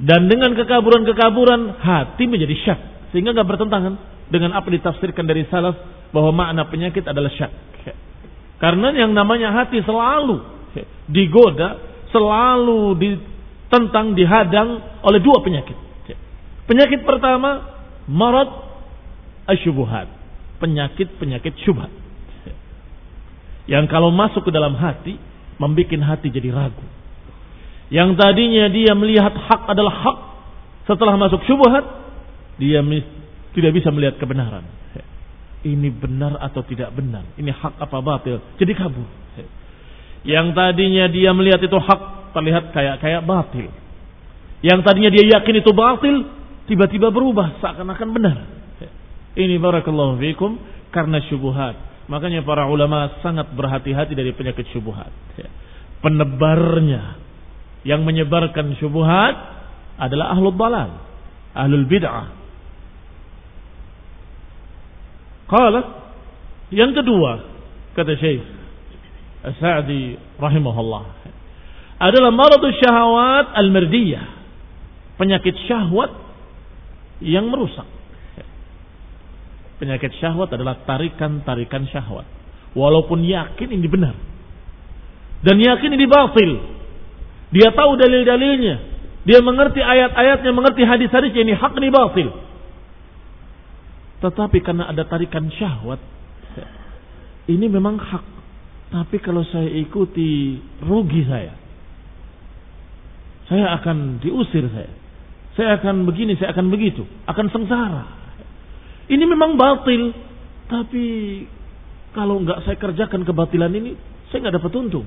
Dan 0.00 0.32
dengan 0.32 0.56
kekaburan-kekaburan 0.56 1.76
hati 1.76 2.24
menjadi 2.24 2.56
syak 2.64 2.80
sehingga 3.12 3.36
nggak 3.36 3.48
bertentangan 3.52 3.94
dengan 4.32 4.56
apa 4.56 4.64
ditafsirkan 4.72 5.28
dari 5.28 5.44
salaf 5.52 5.76
bahwa 6.08 6.32
makna 6.32 6.64
penyakit 6.72 7.04
adalah 7.04 7.28
syak. 7.36 7.52
Karena 8.60 8.92
yang 8.92 9.16
namanya 9.16 9.56
hati 9.56 9.80
selalu 9.84 10.40
digoda, 11.08 11.80
selalu 12.12 12.96
ditentang, 13.00 14.12
dihadang 14.12 15.00
oleh 15.00 15.20
dua 15.20 15.40
penyakit. 15.40 15.76
Penyakit 16.68 17.02
pertama, 17.02 17.80
marad 18.06 18.46
asyubuhat. 19.48 20.19
Penyakit-penyakit 20.60 21.56
syubhat. 21.64 21.88
Yang 23.64 23.84
kalau 23.88 24.12
masuk 24.12 24.44
ke 24.44 24.52
dalam 24.52 24.76
hati, 24.76 25.16
membuat 25.56 26.00
hati 26.14 26.28
jadi 26.28 26.52
ragu. 26.52 26.84
Yang 27.90 28.20
tadinya 28.20 28.68
dia 28.70 28.92
melihat 28.94 29.34
hak 29.34 29.72
adalah 29.72 29.94
hak, 29.94 30.18
setelah 30.86 31.16
masuk 31.16 31.42
syubhat, 31.48 31.82
dia 32.60 32.84
tidak 33.56 33.72
bisa 33.74 33.88
melihat 33.90 34.20
kebenaran 34.20 34.62
ini 35.60 35.92
benar 35.92 36.40
atau 36.40 36.64
tidak 36.64 36.88
benar, 36.96 37.36
ini 37.36 37.52
hak 37.52 37.76
apa 37.76 37.98
batil, 38.00 38.40
jadi 38.56 38.72
kabur. 38.72 39.04
Yang 40.24 40.52
tadinya 40.56 41.04
dia 41.08 41.32
melihat 41.32 41.60
itu 41.60 41.76
hak, 41.76 42.32
terlihat 42.36 42.72
kayak 42.72 43.00
kayak 43.00 43.22
batil. 43.24 43.68
Yang 44.60 44.80
tadinya 44.84 45.10
dia 45.12 45.24
yakin 45.36 45.54
itu 45.60 45.72
batil, 45.72 46.16
tiba-tiba 46.68 47.08
berubah 47.08 47.60
seakan-akan 47.60 48.08
benar. 48.12 48.36
Ini 49.40 49.56
barakallahu 49.56 50.20
fikum 50.20 50.60
karena 50.92 51.24
syubhat. 51.24 52.04
Makanya 52.12 52.44
para 52.44 52.68
ulama 52.68 53.22
sangat 53.24 53.48
berhati-hati 53.56 54.12
dari 54.12 54.36
penyakit 54.36 54.68
syubhat. 54.74 55.08
Penebarnya 56.04 57.16
yang 57.88 58.04
menyebarkan 58.04 58.76
syubhat 58.76 59.34
adalah 59.96 60.36
ahlul 60.36 60.52
balal, 60.52 61.00
ahlul 61.56 61.88
bid'ah. 61.88 62.36
Qala 65.48 65.80
yang 66.70 66.94
kedua 66.94 67.42
kata 67.98 68.14
Syekh 68.20 68.44
As-Sa'di 69.40 70.14
rahimahullah 70.38 71.04
adalah 72.00 72.30
maradus 72.32 72.76
syahwat 72.80 73.56
al-mardiyah. 73.56 74.40
Penyakit 75.20 75.52
syahwat 75.68 76.12
yang 77.20 77.48
merusak. 77.52 77.99
Penyakit 79.80 80.12
syahwat 80.20 80.52
adalah 80.52 80.84
tarikan-tarikan 80.84 81.88
syahwat. 81.88 82.28
Walaupun 82.76 83.24
yakin 83.24 83.72
ini 83.72 83.88
benar. 83.88 84.12
Dan 85.40 85.56
yakin 85.56 85.96
ini 85.96 86.04
batil. 86.04 86.50
Dia 87.50 87.72
tahu 87.72 87.96
dalil-dalilnya. 87.96 88.76
Dia 89.24 89.40
mengerti 89.40 89.80
ayat-ayatnya, 89.80 90.52
mengerti 90.52 90.84
hadis-hadisnya 90.84 91.42
ini 91.48 91.54
hak 91.56 91.72
ini 91.80 91.88
batil. 91.88 92.28
Tetapi 94.20 94.58
karena 94.60 94.92
ada 94.92 95.08
tarikan 95.08 95.48
syahwat, 95.48 96.00
ini 97.48 97.66
memang 97.72 97.96
hak. 97.96 98.24
Tapi 98.92 99.16
kalau 99.24 99.40
saya 99.48 99.70
ikuti 99.80 100.60
rugi 100.84 101.24
saya. 101.24 101.56
Saya 103.48 103.80
akan 103.80 104.20
diusir 104.20 104.68
saya. 104.70 104.92
Saya 105.56 105.80
akan 105.80 106.04
begini, 106.04 106.36
saya 106.36 106.52
akan 106.52 106.68
begitu. 106.68 107.02
Akan 107.26 107.48
sengsara. 107.48 108.19
Ini 109.10 109.24
memang 109.26 109.58
batil. 109.58 110.14
Tapi 110.70 111.06
kalau 112.14 112.38
nggak 112.46 112.62
saya 112.62 112.78
kerjakan 112.78 113.26
kebatilan 113.26 113.74
ini, 113.74 113.98
saya 114.30 114.46
nggak 114.46 114.62
dapat 114.62 114.72
untung. 114.78 115.06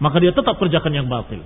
Maka 0.00 0.16
dia 0.20 0.32
tetap 0.32 0.56
kerjakan 0.56 0.92
yang 0.92 1.08
batil. 1.08 1.40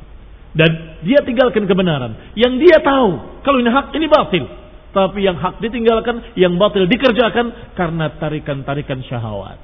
Dan 0.54 0.71
dia 1.02 1.18
tinggalkan 1.26 1.66
kebenaran. 1.66 2.35
Yang 2.38 2.52
dia 2.62 2.78
tahu, 2.78 3.42
kalau 3.42 3.59
ini 3.59 3.71
hak, 3.71 3.90
ini 3.94 4.06
batil. 4.06 4.47
Tapi 4.94 5.26
yang 5.26 5.35
hak 5.35 5.59
ditinggalkan, 5.59 6.38
yang 6.38 6.54
batil 6.54 6.87
dikerjakan 6.87 7.75
karena 7.75 8.14
tarikan-tarikan 8.14 9.02
syahwat. 9.11 9.59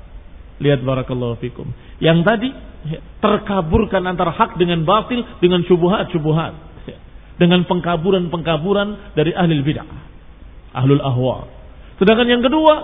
Lihat 0.59 0.83
barakallahu 0.83 1.39
fikum. 1.39 1.71
Yang 2.03 2.19
tadi 2.27 2.49
terkaburkan 3.23 4.03
antara 4.11 4.35
hak 4.35 4.59
dengan 4.59 4.83
batil 4.83 5.23
dengan 5.39 5.63
syubuhat-syubuhat. 5.71 6.55
Dengan 7.39 7.63
pengkaburan-pengkaburan 7.71 9.15
dari 9.15 9.31
ahli 9.33 9.63
bid'ah. 9.63 10.10
Ahlul 10.71 11.03
ahwa. 11.03 11.51
Sedangkan 11.99 12.29
yang 12.31 12.43
kedua, 12.45 12.75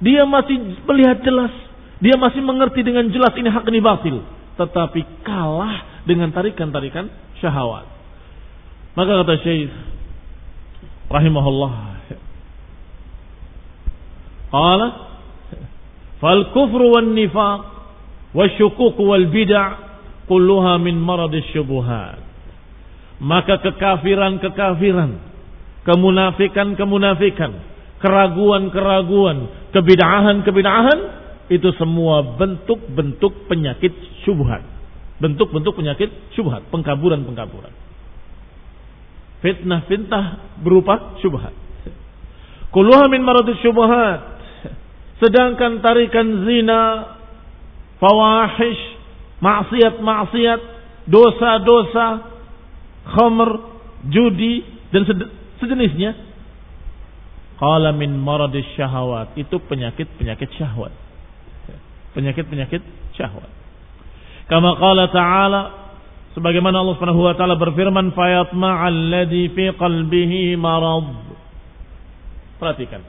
dia 0.00 0.24
masih 0.24 0.56
melihat 0.86 1.20
jelas. 1.22 1.52
Dia 1.98 2.14
masih 2.14 2.40
mengerti 2.42 2.86
dengan 2.86 3.10
jelas 3.10 3.34
ini 3.34 3.50
hak 3.50 3.66
ini 3.68 3.80
batil. 3.82 4.22
Tetapi 4.54 5.26
kalah 5.26 6.02
dengan 6.06 6.30
tarikan-tarikan 6.30 7.10
syahwat. 7.42 7.86
Maka 8.94 9.12
kata 9.22 9.34
Syekh 9.46 9.70
rahimahullah. 11.06 11.74
Qala 14.48 14.88
fal 16.18 16.42
kufru 16.56 16.96
wan 16.96 17.12
nifaq 17.12 17.60
wasyukuk 18.32 18.96
wal 18.96 19.28
bid'ah 19.28 19.88
kulluha 20.26 20.80
min 20.80 20.96
maradis 20.98 21.46
syubuhat. 21.52 22.20
Maka 23.18 23.58
kekafiran-kekafiran, 23.58 25.27
kemunafikan-kemunafikan, 25.88 27.52
keraguan-keraguan, 28.04 29.72
kebid'ahan-kebid'ahan 29.72 30.98
itu 31.48 31.72
semua 31.80 32.36
bentuk-bentuk 32.36 33.48
penyakit 33.48 33.96
syubhat. 34.28 34.60
Bentuk-bentuk 35.18 35.72
penyakit 35.72 36.12
syubhat, 36.36 36.68
pengkaburan-pengkaburan. 36.68 37.72
Fitnah-fitnah 39.40 40.60
berupa 40.60 41.16
syubhat. 41.24 41.56
Kulluha 42.68 43.08
min 43.08 43.24
maradis 43.24 43.56
syubhat. 43.64 44.36
Sedangkan 45.24 45.80
tarikan 45.80 46.46
zina, 46.46 46.82
fawahish, 47.96 48.82
maksiat-maksiat, 49.40 50.60
dosa-dosa, 51.10 52.06
khamr, 53.08 53.50
judi 54.06 54.62
dan 54.94 55.02
sejenisnya. 55.58 56.14
Qala 57.58 57.90
min 57.90 58.14
maradis 58.22 58.66
syahwat. 58.78 59.34
Itu 59.34 59.58
penyakit-penyakit 59.66 60.50
syahwat. 60.54 60.94
Penyakit-penyakit 62.14 62.82
syahwat. 63.18 63.50
Kama 64.48 64.78
qala 64.80 65.12
ta'ala 65.12 65.60
sebagaimana 66.32 66.80
Allah 66.80 66.94
Subhanahu 66.96 67.20
wa 67.20 67.34
taala 67.36 67.58
berfirman 67.58 68.14
fayatma'al 68.14 69.26
fi 69.52 69.64
qalbihi 69.76 70.56
marad. 70.56 71.36
Perhatikan. 72.62 73.02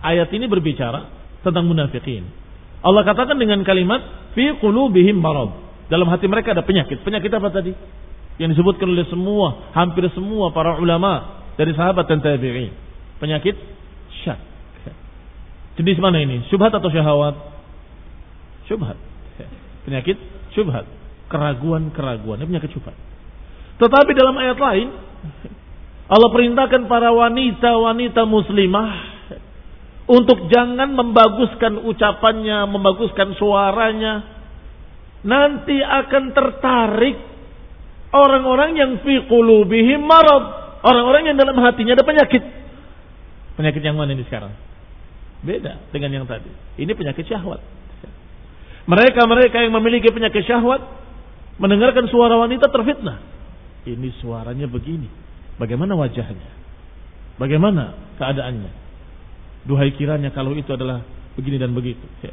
Ayat 0.00 0.32
ini 0.32 0.48
berbicara 0.48 1.08
tentang 1.44 1.68
munafikin. 1.68 2.24
Allah 2.80 3.04
katakan 3.04 3.36
dengan 3.36 3.60
kalimat 3.62 4.32
fi 4.32 4.56
qulubihim 4.56 5.20
marad. 5.20 5.52
Dalam 5.92 6.08
hati 6.08 6.24
mereka 6.30 6.56
ada 6.56 6.64
penyakit. 6.64 7.04
Penyakit 7.04 7.28
apa 7.36 7.48
tadi? 7.52 7.72
Yang 8.40 8.56
disebutkan 8.56 8.88
oleh 8.88 9.04
semua, 9.12 9.68
hampir 9.76 10.08
semua 10.16 10.48
para 10.54 10.80
ulama 10.80 11.39
dari 11.60 11.76
sahabat 11.76 12.08
dan 12.08 12.24
tabi'in. 12.24 12.72
Penyakit 13.20 13.52
syak. 14.24 14.40
Jenis 15.76 16.00
mana 16.00 16.24
ini? 16.24 16.48
Syubhat 16.48 16.72
atau 16.72 16.88
syahwat? 16.88 17.36
Syubhat. 18.64 18.96
Penyakit 19.84 20.16
syubhat. 20.56 20.88
Keraguan-keraguan. 21.28 22.40
Ini 22.40 22.48
penyakit 22.48 22.72
syubhat. 22.72 22.96
Tetapi 23.76 24.10
dalam 24.16 24.36
ayat 24.40 24.56
lain, 24.56 24.88
Allah 26.08 26.28
perintahkan 26.32 26.88
para 26.88 27.12
wanita-wanita 27.12 28.24
muslimah 28.24 28.92
untuk 30.10 30.48
jangan 30.48 30.90
membaguskan 30.96 31.86
ucapannya, 31.86 32.66
membaguskan 32.72 33.36
suaranya. 33.36 34.14
Nanti 35.28 35.76
akan 35.76 36.24
tertarik 36.32 37.16
orang-orang 38.10 38.70
yang 38.76 38.92
fi 39.04 39.28
qulubihim 39.28 40.02
marad. 40.04 40.59
Orang-orang 40.80 41.28
yang 41.28 41.36
dalam 41.36 41.56
hatinya 41.60 41.92
ada 41.92 42.04
penyakit. 42.04 42.42
Penyakit 43.60 43.82
yang 43.84 43.96
mana 44.00 44.16
ini 44.16 44.24
sekarang? 44.24 44.52
Beda 45.44 45.80
dengan 45.92 46.20
yang 46.20 46.26
tadi. 46.28 46.48
Ini 46.80 46.92
penyakit 46.96 47.28
syahwat. 47.28 47.60
Mereka-mereka 48.88 49.60
yang 49.60 49.72
memiliki 49.76 50.08
penyakit 50.08 50.44
syahwat 50.48 50.80
mendengarkan 51.60 52.08
suara 52.08 52.40
wanita 52.40 52.72
terfitnah. 52.72 53.20
Ini 53.84 54.08
suaranya 54.20 54.64
begini. 54.68 55.08
Bagaimana 55.60 55.92
wajahnya? 55.96 56.50
Bagaimana 57.36 58.16
keadaannya? 58.16 58.72
Duhai 59.68 59.92
kiranya 59.96 60.32
kalau 60.32 60.56
itu 60.56 60.72
adalah 60.72 61.04
begini 61.36 61.60
dan 61.60 61.76
begitu. 61.76 62.04
Ya. 62.24 62.32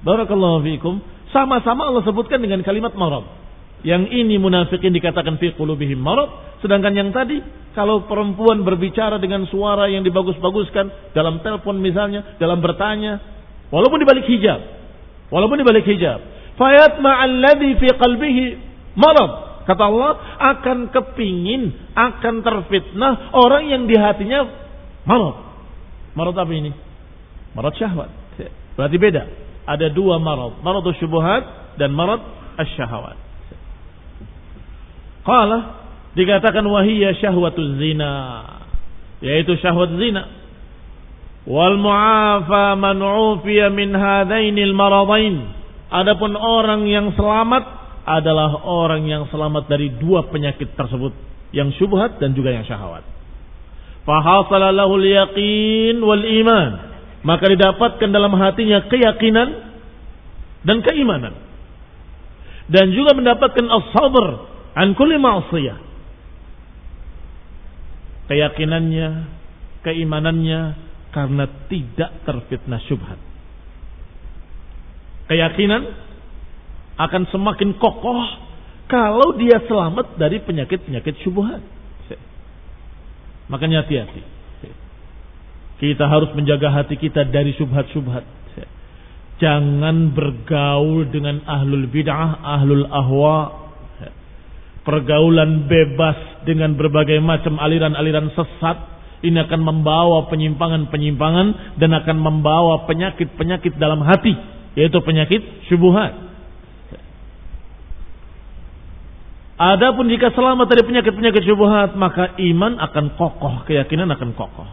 Barakallahu 0.00 0.64
fiikum. 0.64 1.04
Sama-sama 1.30 1.92
Allah 1.92 2.04
sebutkan 2.04 2.40
dengan 2.40 2.64
kalimat 2.64 2.96
marad. 2.96 3.24
Yang 3.80 4.12
ini 4.12 4.36
munafikin 4.36 4.92
dikatakan 4.92 5.40
fi 5.40 5.56
qulubihim 5.56 5.96
marad, 5.96 6.28
sedangkan 6.60 6.92
yang 6.92 7.10
tadi 7.16 7.40
kalau 7.72 8.04
perempuan 8.04 8.60
berbicara 8.60 9.16
dengan 9.16 9.48
suara 9.48 9.88
yang 9.88 10.04
dibagus-baguskan 10.04 11.16
dalam 11.16 11.40
telepon 11.40 11.80
misalnya, 11.80 12.36
dalam 12.36 12.60
bertanya, 12.60 13.16
walaupun 13.72 14.04
dibalik 14.04 14.28
hijab, 14.28 14.60
walaupun 15.32 15.56
dibalik 15.64 15.88
hijab, 15.88 16.20
fayat 16.60 17.00
ma'alladhi 17.00 17.80
fi 17.80 17.88
qalbihi 17.96 18.44
marad. 19.00 19.64
Kata 19.64 19.82
Allah 19.86 20.12
akan 20.40 20.90
kepingin, 20.90 21.94
akan 21.94 22.42
terfitnah 22.42 23.32
orang 23.32 23.70
yang 23.70 23.82
di 23.86 23.96
hatinya 23.96 24.44
marad. 25.06 25.36
Marad 26.12 26.36
apa 26.36 26.52
ini? 26.52 26.74
Marad 27.54 27.72
syahwat. 27.78 28.10
Berarti 28.74 28.96
beda. 28.98 29.22
Ada 29.64 29.92
dua 29.94 30.18
marad. 30.18 30.58
Marad 30.60 30.84
syubuhat 30.98 31.76
dan 31.78 31.94
marad 31.94 32.18
asyahwat. 32.58 33.29
Qala 35.24 35.58
dikatakan 36.16 36.64
wahiyya 36.64 37.16
syahwatuz 37.20 37.76
zina. 37.76 38.12
Yaitu 39.20 39.56
syahwat 39.60 39.92
zina. 40.00 40.22
Wal 41.44 41.76
mu'afa 41.80 42.76
man 42.76 43.00
ufiya 43.00 43.68
min 43.72 43.92
hadainil 43.92 44.72
maradain. 44.76 45.56
Adapun 45.90 46.36
orang 46.38 46.86
yang 46.86 47.12
selamat 47.18 47.64
adalah 48.06 48.64
orang 48.64 49.04
yang 49.04 49.26
selamat 49.28 49.68
dari 49.68 49.92
dua 50.00 50.30
penyakit 50.30 50.72
tersebut, 50.78 51.12
yang 51.52 51.74
syubhat 51.76 52.22
dan 52.22 52.32
juga 52.32 52.54
yang 52.54 52.64
syahwat. 52.64 53.04
Fahasala 54.06 54.72
lahul 54.72 55.04
yaqin 55.04 56.00
wal 56.00 56.24
iman. 56.24 56.70
Maka 57.20 57.52
didapatkan 57.52 58.08
dalam 58.08 58.32
hatinya 58.32 58.88
keyakinan 58.88 59.48
dan 60.64 60.80
keimanan. 60.80 61.36
Dan 62.70 62.94
juga 62.96 63.12
mendapatkan 63.12 63.66
as-sabr 63.66 64.49
an 64.80 64.96
kulli 64.96 65.20
ma'siyah. 65.20 65.78
keyakinannya, 68.30 69.08
keimanannya 69.84 70.60
karena 71.10 71.44
tidak 71.66 72.10
terfitnah 72.22 72.80
syubhat. 72.86 73.18
Keyakinan 75.26 75.82
akan 76.94 77.22
semakin 77.34 77.74
kokoh 77.76 78.22
kalau 78.86 79.34
dia 79.34 79.58
selamat 79.66 80.14
dari 80.18 80.38
penyakit-penyakit 80.42 81.14
syubhat. 81.26 81.62
Makanya 83.50 83.82
hati-hati. 83.82 84.22
Kita 85.82 86.06
harus 86.06 86.30
menjaga 86.38 86.70
hati 86.70 86.94
kita 86.94 87.26
dari 87.26 87.50
syubhat-syubhat. 87.58 88.22
Jangan 89.40 90.12
bergaul 90.12 91.08
dengan 91.08 91.40
ahlul 91.48 91.88
bid'ah, 91.88 92.44
ahlul 92.44 92.86
ahwa. 92.86 93.59
Pergaulan 94.80 95.68
bebas 95.68 96.44
dengan 96.48 96.72
berbagai 96.74 97.20
macam 97.20 97.60
aliran-aliran 97.60 98.32
sesat. 98.32 98.76
Ini 99.20 99.44
akan 99.44 99.60
membawa 99.60 100.32
penyimpangan-penyimpangan 100.32 101.76
dan 101.76 101.90
akan 101.92 102.16
membawa 102.16 102.88
penyakit-penyakit 102.88 103.76
dalam 103.76 104.00
hati. 104.00 104.32
Yaitu 104.78 104.96
penyakit 105.04 105.68
syubhat. 105.68 106.30
Adapun 109.60 110.08
jika 110.08 110.32
selamat 110.32 110.72
dari 110.72 110.88
penyakit-penyakit 110.88 111.44
syubhat, 111.44 111.92
maka 111.92 112.32
iman 112.40 112.80
akan 112.80 113.12
kokoh, 113.20 113.68
keyakinan 113.68 114.08
akan 114.08 114.32
kokoh. 114.32 114.64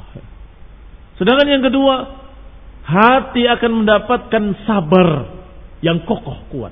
Sedangkan 1.20 1.44
yang 1.44 1.60
kedua, 1.60 2.24
hati 2.88 3.44
akan 3.52 3.84
mendapatkan 3.84 4.44
sabar 4.64 5.10
yang 5.84 6.08
kokoh 6.08 6.40
kuat. 6.48 6.72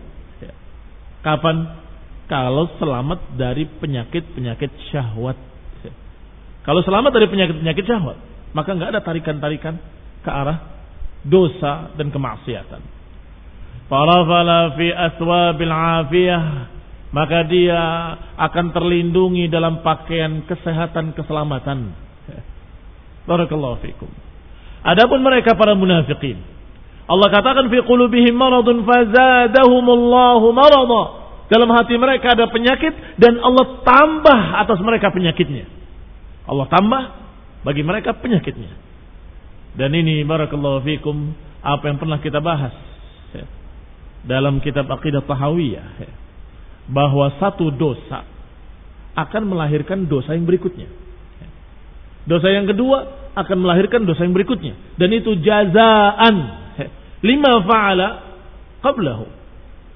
Kapan? 1.27 1.84
Kalau 2.25 2.65
selamat 2.81 3.38
dari 3.38 3.69
penyakit-penyakit 3.69 4.71
syahwat. 4.89 5.38
Kalau 6.65 6.81
selamat 6.81 7.11
dari 7.13 7.29
penyakit-penyakit 7.29 7.85
syahwat, 7.85 8.17
maka 8.57 8.73
nggak 8.73 8.89
ada 8.97 9.01
tarikan-tarikan 9.05 9.77
ke 10.25 10.29
arah 10.33 10.57
dosa 11.21 11.93
dan 11.93 12.09
kemaksiatan. 12.09 12.81
Farafala 13.85 14.73
fi 14.73 14.89
aswabil 14.89 15.69
afiyah 15.69 16.73
maka 17.15 17.47
dia 17.47 17.79
akan 18.35 18.75
terlindungi 18.75 19.47
dalam 19.47 19.79
pakaian 19.79 20.43
kesehatan 20.43 21.15
keselamatan. 21.15 21.95
Barakallahu 23.23 23.79
fikum. 23.79 24.11
Adapun 24.83 25.23
mereka 25.23 25.55
para 25.55 25.73
munafikin, 25.73 26.38
Allah 27.07 27.31
katakan 27.31 27.71
fi 27.71 27.79
qulubihim 27.88 28.35
maradun 28.35 28.83
fazadahumullahu 28.83 30.45
marada. 30.51 31.24
Dalam 31.45 31.69
hati 31.69 31.93
mereka 31.97 32.34
ada 32.34 32.49
penyakit 32.49 33.21
dan 33.21 33.38
Allah 33.38 33.86
tambah 33.86 34.39
atas 34.65 34.79
mereka 34.81 35.13
penyakitnya. 35.13 35.69
Allah 36.49 36.65
tambah 36.69 37.03
bagi 37.62 37.86
mereka 37.86 38.17
penyakitnya. 38.17 38.73
Dan 39.75 39.93
ini 39.93 40.25
barakallahu 40.25 40.81
fikum 40.81 41.36
apa 41.62 41.84
yang 41.89 41.97
pernah 42.01 42.17
kita 42.21 42.39
bahas 42.41 42.73
dalam 44.25 44.58
kitab 44.62 44.89
Aqidah 44.89 45.21
Tahawiyah 45.21 45.86
bahwa 46.89 47.29
satu 47.38 47.69
dosa 47.73 48.25
akan 49.15 49.43
melahirkan 49.47 50.10
dosa 50.10 50.34
yang 50.34 50.49
berikutnya. 50.49 50.89
Dosa 52.25 52.49
yang 52.49 52.65
kedua 52.65 53.29
akan 53.38 53.58
melahirkan 53.62 54.03
dosa 54.10 54.25
yang 54.25 54.34
berikutnya. 54.34 54.73
Dan 54.97 55.13
itu 55.13 55.38
jazaan. 55.45 56.36
Lima 57.21 57.62
fa'ala 57.63 58.08
qablahu. 58.81 59.44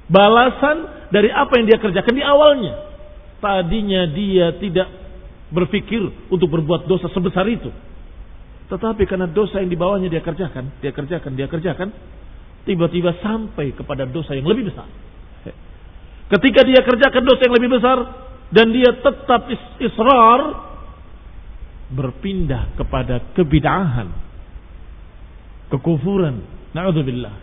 Balasan 0.09 1.07
dari 1.13 1.29
apa 1.29 1.53
yang 1.61 1.65
dia 1.69 1.77
kerjakan 1.77 2.13
di 2.17 2.23
awalnya. 2.25 2.73
Tadinya 3.39 4.09
dia 4.09 4.57
tidak 4.57 4.89
berpikir 5.53 6.01
untuk 6.33 6.49
berbuat 6.49 6.89
dosa 6.89 7.07
sebesar 7.13 7.45
itu. 7.45 7.69
Tetapi 8.69 9.05
karena 9.09 9.25
dosa 9.25 9.61
yang 9.61 9.69
di 9.69 9.77
bawahnya 9.77 10.09
dia 10.09 10.21
kerjakan, 10.21 10.77
dia 10.81 10.93
kerjakan, 10.93 11.31
dia 11.33 11.47
kerjakan, 11.49 11.89
tiba-tiba 12.65 13.17
sampai 13.21 13.73
kepada 13.73 14.05
dosa 14.05 14.37
yang 14.37 14.45
lebih 14.45 14.69
besar. 14.69 14.85
Ketika 16.29 16.61
dia 16.61 16.85
kerjakan 16.85 17.23
dosa 17.25 17.41
yang 17.49 17.55
lebih 17.57 17.69
besar 17.73 17.97
dan 18.53 18.69
dia 18.69 18.93
tetap 19.01 19.49
israr 19.81 20.41
berpindah 21.89 22.77
kepada 22.77 23.33
kebidahan, 23.33 24.13
kekufuran. 25.73 26.45
Nauzubillah. 26.69 27.33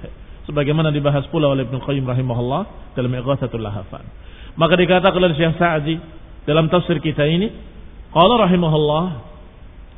Sebagaimana 0.46 0.94
dibahas 0.94 1.26
pula 1.34 1.50
oleh 1.50 1.66
Ibnu 1.66 1.82
Qayyim 1.82 2.06
rahimahullah 2.06 2.94
dalam 2.94 3.10
Ighatsatul 3.10 3.62
Lahafan. 3.62 4.06
Maka 4.54 4.78
dikatakan 4.78 5.18
oleh 5.18 5.34
Syekh 5.34 5.58
Sa'di 5.58 5.98
dalam 6.46 6.70
tafsir 6.70 7.02
kita 7.02 7.26
ini, 7.26 7.50
qala 8.14 8.46
rahimahullah 8.46 9.06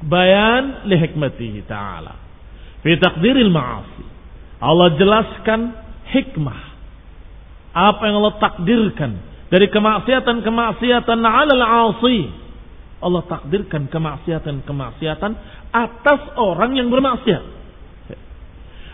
bayan 0.08 0.88
li 0.88 0.96
hikmatihi 0.96 1.68
ta'ala 1.68 2.16
fi 2.80 2.96
taqdiril 2.96 3.52
ma'asi. 3.52 4.04
Allah 4.58 4.96
jelaskan 4.96 5.60
hikmah 6.10 6.60
apa 7.76 8.02
yang 8.08 8.16
Allah 8.24 8.36
takdirkan 8.42 9.12
dari 9.52 9.68
kemaksiatan-kemaksiatan 9.68 11.18
alal 11.22 11.64
asi. 11.92 12.26
Allah 12.98 13.22
takdirkan 13.30 13.86
kemaksiatan-kemaksiatan 13.86 15.32
atas 15.70 16.20
orang 16.34 16.74
yang 16.74 16.90
bermaksiat. 16.90 17.57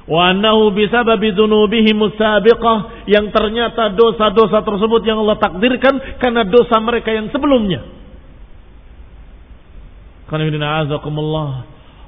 Wa 0.05 0.37
annahu 0.37 0.77
bisababi 0.77 1.33
dzunubihim 1.33 1.97
musabiqah 1.97 3.09
yang 3.09 3.33
ternyata 3.33 3.97
dosa-dosa 3.97 4.61
tersebut 4.61 5.01
yang 5.09 5.25
Allah 5.25 5.41
takdirkan 5.41 6.21
karena 6.21 6.45
dosa 6.45 6.77
mereka 6.85 7.09
yang 7.09 7.33
sebelumnya. 7.33 7.81
Karena 10.29 10.53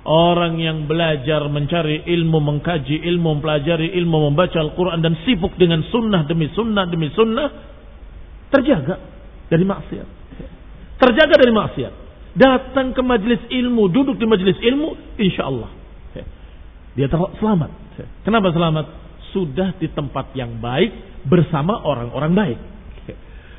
Orang 0.07 0.63
yang 0.63 0.87
belajar 0.87 1.43
mencari 1.51 2.07
ilmu, 2.07 2.39
mengkaji 2.39 3.03
ilmu, 3.11 3.43
mempelajari 3.43 3.91
ilmu, 3.99 4.31
membaca 4.31 4.55
Al-Quran 4.55 5.03
dan 5.03 5.19
sibuk 5.27 5.59
dengan 5.59 5.83
sunnah 5.91 6.23
demi 6.31 6.47
sunnah 6.55 6.87
demi 6.87 7.11
sunnah, 7.11 7.49
terjaga 8.55 9.03
dari 9.51 9.67
maksiat. 9.67 10.09
Terjaga 11.03 11.35
dari 11.43 11.51
maksiat. 11.51 11.93
Datang 12.39 12.95
ke 12.95 13.03
majelis 13.03 13.43
ilmu, 13.51 13.91
duduk 13.91 14.15
di 14.15 14.31
majelis 14.31 14.55
ilmu, 14.63 15.19
insya 15.19 15.51
Allah. 15.51 15.76
Dia 16.97 17.13
selamat. 17.13 17.71
Kenapa 18.25 18.51
selamat? 18.51 18.87
Sudah 19.37 19.77
di 19.77 19.93
tempat 19.93 20.33
yang 20.33 20.57
baik 20.59 21.23
bersama 21.29 21.85
orang-orang 21.85 22.33
baik. 22.33 22.59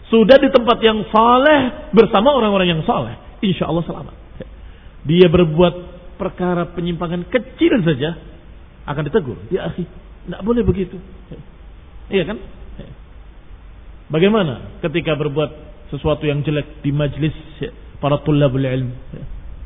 Sudah 0.10 0.40
di 0.42 0.50
tempat 0.50 0.82
yang 0.82 1.06
saleh 1.14 1.92
bersama 1.94 2.34
orang-orang 2.34 2.74
yang 2.74 2.82
saleh. 2.88 3.14
Insya 3.46 3.70
Allah 3.70 3.86
selamat. 3.86 4.16
Dia 5.06 5.30
berbuat 5.30 5.76
perkara 6.18 6.74
penyimpangan 6.74 7.30
kecil 7.30 7.86
saja 7.86 8.18
akan 8.90 9.04
ditegur. 9.06 9.38
Ya 9.54 9.70
akhi, 9.70 9.86
tidak 10.26 10.42
boleh 10.42 10.64
begitu. 10.66 10.98
Iya 12.10 12.24
kan? 12.24 12.38
Bagaimana 14.08 14.80
ketika 14.80 15.14
berbuat 15.20 15.52
sesuatu 15.92 16.24
yang 16.24 16.40
jelek 16.42 16.80
di 16.80 16.96
majlis 16.96 17.36
para 18.00 18.18
tulabul 18.24 18.64
ilm? 18.64 18.96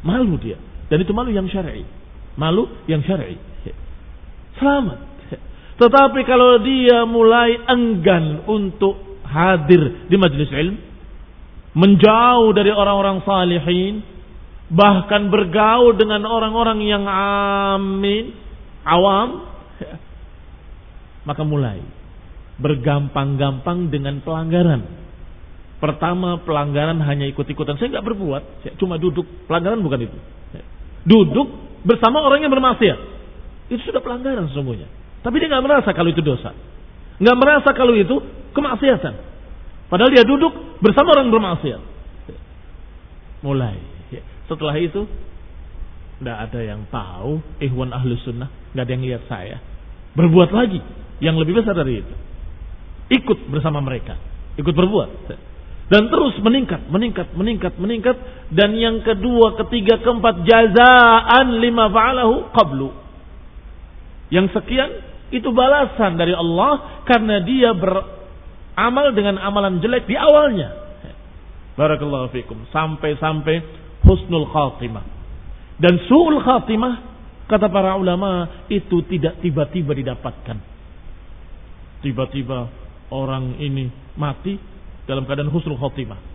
Malu 0.02 0.36
dia. 0.42 0.58
Dan 0.90 1.06
itu 1.06 1.14
malu 1.14 1.30
yang 1.30 1.46
syar'i. 1.48 1.86
Malu 2.36 2.66
yang 2.90 3.06
syar'i. 3.06 3.38
Selamat. 4.62 5.00
Tetapi 5.82 6.22
kalau 6.30 6.62
dia 6.62 7.02
mulai 7.10 7.58
enggan 7.66 8.46
untuk 8.46 9.26
hadir 9.26 10.06
di 10.06 10.16
majlis 10.22 10.54
ilm, 10.54 10.78
menjauh 11.74 12.54
dari 12.54 12.70
orang-orang 12.70 13.26
salihin, 13.26 14.06
bahkan 14.70 15.34
bergaul 15.34 15.98
dengan 15.98 16.22
orang-orang 16.30 16.86
yang 16.86 17.10
amin, 17.10 18.38
awam, 18.86 19.50
maka 21.26 21.42
mulai 21.42 21.82
bergampang-gampang 22.62 23.90
dengan 23.90 24.22
pelanggaran. 24.22 24.86
Pertama 25.82 26.38
pelanggaran 26.46 27.02
hanya 27.02 27.26
ikut-ikutan. 27.34 27.82
Saya 27.82 27.98
nggak 27.98 28.06
berbuat, 28.06 28.44
saya 28.62 28.74
cuma 28.78 29.02
duduk. 29.02 29.26
Pelanggaran 29.50 29.82
bukan 29.82 30.06
itu. 30.06 30.18
Duduk 31.10 31.50
bersama 31.82 32.22
orang 32.22 32.46
yang 32.46 32.54
bermaksiat. 32.54 33.11
Itu 33.72 33.82
sudah 33.88 34.04
pelanggaran 34.04 34.52
sesungguhnya. 34.52 34.92
Tapi 35.24 35.36
dia 35.40 35.48
nggak 35.48 35.64
merasa 35.64 35.90
kalau 35.96 36.12
itu 36.12 36.20
dosa. 36.20 36.52
Nggak 37.24 37.38
merasa 37.40 37.70
kalau 37.72 37.96
itu 37.96 38.20
kemaksiatan. 38.52 39.14
Padahal 39.88 40.12
dia 40.12 40.28
duduk 40.28 40.84
bersama 40.84 41.16
orang 41.16 41.32
bermaksiat. 41.32 41.82
Mulai 43.42 43.92
setelah 44.52 44.76
itu 44.76 45.08
tidak 46.20 46.38
ada 46.52 46.60
yang 46.60 46.84
tahu 46.92 47.40
ikhwan 47.64 47.96
ahlu 47.96 48.20
sunnah, 48.20 48.52
nggak 48.76 48.84
ada 48.84 48.92
yang 48.92 49.04
lihat 49.08 49.24
saya. 49.32 49.58
Berbuat 50.12 50.52
lagi 50.52 50.84
yang 51.24 51.40
lebih 51.40 51.64
besar 51.64 51.72
dari 51.72 52.04
itu. 52.04 52.16
Ikut 53.16 53.48
bersama 53.48 53.80
mereka, 53.80 54.20
ikut 54.60 54.76
berbuat. 54.76 55.10
Dan 55.88 56.12
terus 56.12 56.36
meningkat, 56.44 56.88
meningkat, 56.92 57.32
meningkat, 57.36 57.74
meningkat. 57.80 58.16
Dan 58.52 58.76
yang 58.76 59.04
kedua, 59.04 59.60
ketiga, 59.64 60.00
keempat, 60.04 60.44
jazaan 60.48 61.60
lima 61.60 61.88
fa'alahu 61.92 62.52
qablu. 62.52 62.92
Yang 64.32 64.56
sekian, 64.56 64.90
itu 65.32 65.52
balasan 65.52 66.16
dari 66.16 66.32
Allah 66.32 67.04
karena 67.04 67.44
dia 67.44 67.76
beramal 67.76 69.12
dengan 69.12 69.40
amalan 69.44 69.84
jelek 69.84 70.08
di 70.08 70.16
awalnya. 70.16 70.82
Barakallahu 71.76 72.32
fikum. 72.36 72.68
Sampai-sampai 72.72 73.64
husnul 74.08 74.48
khatimah. 74.52 75.04
Dan 75.80 76.00
su'ul 76.08 76.40
khatimah, 76.44 76.94
kata 77.48 77.68
para 77.72 77.96
ulama, 78.00 78.64
itu 78.72 79.04
tidak 79.08 79.40
tiba-tiba 79.40 79.92
didapatkan. 79.96 80.58
Tiba-tiba 82.02 82.60
orang 83.12 83.60
ini 83.60 83.88
mati 84.16 84.56
dalam 85.08 85.28
keadaan 85.28 85.52
husnul 85.52 85.80
khatimah. 85.80 86.32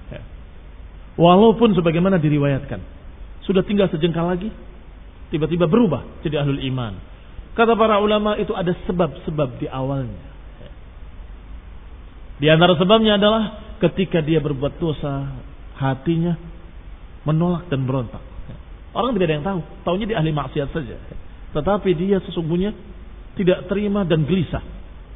Walaupun 1.17 1.73
sebagaimana 1.73 2.21
diriwayatkan. 2.21 2.81
Sudah 3.49 3.65
tinggal 3.65 3.89
sejengkal 3.89 4.29
lagi, 4.29 4.53
tiba-tiba 5.33 5.65
berubah 5.65 6.21
jadi 6.21 6.45
ahlul 6.45 6.61
iman. 6.61 7.16
Kata 7.57 7.73
para 7.73 7.97
ulama 8.05 8.37
itu 8.37 8.53
ada 8.53 8.77
sebab-sebab 8.85 9.57
di 9.57 9.67
awalnya. 9.67 10.21
Ya. 10.61 10.71
Di 12.37 12.47
antara 12.53 12.77
sebabnya 12.77 13.17
adalah 13.17 13.43
ketika 13.81 14.21
dia 14.21 14.45
berbuat 14.45 14.77
dosa, 14.77 15.41
hatinya 15.81 16.37
menolak 17.25 17.65
dan 17.73 17.89
berontak. 17.89 18.21
Orang 18.93 19.13
tidak 19.13 19.29
ada 19.29 19.35
yang 19.41 19.47
tahu, 19.49 19.61
tahunya 19.85 20.07
dia 20.09 20.17
ahli 20.21 20.33
maksiat 20.33 20.69
saja. 20.73 20.97
Tetapi 21.53 21.91
dia 21.97 22.21
sesungguhnya 22.25 22.73
tidak 23.37 23.69
terima 23.69 24.05
dan 24.09 24.25
gelisah. 24.25 24.65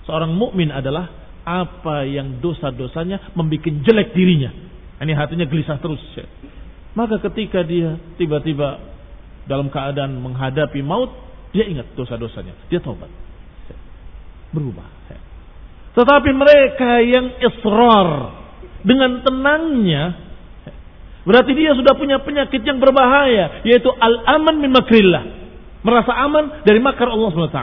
Seorang 0.05 0.33
mukmin 0.37 0.69
adalah 0.69 1.09
apa 1.45 2.05
yang 2.05 2.41
dosa-dosanya 2.45 3.33
membuat 3.33 3.73
jelek 3.85 4.13
dirinya. 4.13 4.53
Ini 5.01 5.13
hatinya 5.17 5.49
gelisah 5.49 5.81
terus. 5.81 6.01
Maka 6.93 7.21
ketika 7.25 7.65
dia 7.65 7.97
tiba-tiba 8.21 8.81
dalam 9.49 9.73
keadaan 9.73 10.21
menghadapi 10.21 10.85
maut, 10.85 11.30
dia 11.51 11.65
ingat 11.67 11.93
dosa-dosanya. 11.99 12.55
Dia 12.71 12.79
taubat. 12.83 13.11
Berubah. 14.55 14.87
Tetapi 15.91 16.31
mereka 16.35 17.03
yang 17.03 17.39
israr 17.43 18.09
dengan 18.87 19.21
tenangnya 19.27 20.31
Berarti 21.21 21.53
dia 21.53 21.77
sudah 21.77 21.93
punya 22.01 22.17
penyakit 22.25 22.65
yang 22.65 22.81
berbahaya, 22.81 23.61
yaitu 23.69 23.93
al-aman 23.93 24.57
min 24.57 24.73
makrillah. 24.73 25.25
Merasa 25.85 26.13
aman 26.17 26.65
dari 26.65 26.81
makar 26.81 27.13
Allah 27.13 27.29
SWT. 27.33 27.61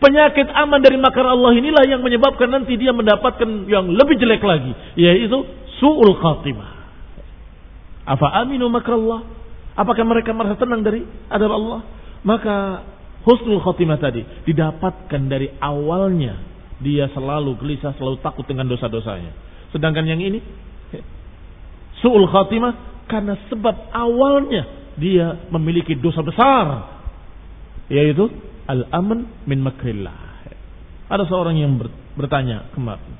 Penyakit 0.00 0.48
aman 0.52 0.80
dari 0.80 0.96
makar 1.00 1.24
Allah 1.24 1.52
inilah 1.56 1.84
yang 1.88 2.00
menyebabkan 2.00 2.48
nanti 2.48 2.76
dia 2.76 2.92
mendapatkan 2.92 3.68
yang 3.68 3.88
lebih 3.92 4.16
jelek 4.16 4.40
lagi, 4.44 4.72
yaitu 4.96 5.44
su'ul 5.80 6.16
khatimah. 6.20 6.70
Apa 8.04 8.42
aminu 8.44 8.68
makar 8.68 8.96
Allah? 8.96 9.28
Apakah 9.76 10.04
mereka 10.04 10.32
merasa 10.32 10.56
tenang 10.60 10.84
dari 10.84 11.04
adab 11.28 11.52
Allah? 11.52 11.80
Maka 12.24 12.82
husnul 13.28 13.60
khatimah 13.60 14.00
tadi 14.00 14.24
didapatkan 14.48 15.22
dari 15.28 15.52
awalnya 15.60 16.40
dia 16.80 17.08
selalu 17.12 17.56
gelisah, 17.60 17.94
selalu 18.00 18.18
takut 18.24 18.44
dengan 18.48 18.66
dosa-dosanya. 18.68 19.32
Sedangkan 19.70 20.08
yang 20.08 20.20
ini 20.20 20.40
su'ul 22.00 22.28
khatimah 22.28 23.04
karena 23.06 23.36
sebab 23.52 23.92
awalnya 23.92 24.92
dia 24.96 25.48
memiliki 25.52 25.98
dosa 25.98 26.24
besar 26.24 26.66
yaitu 27.92 28.32
al-aman 28.64 29.44
min 29.44 29.60
makrillah. 29.60 30.48
Ada 31.12 31.28
seorang 31.28 31.60
yang 31.60 31.76
bertanya 32.16 32.72
kemarin 32.72 33.12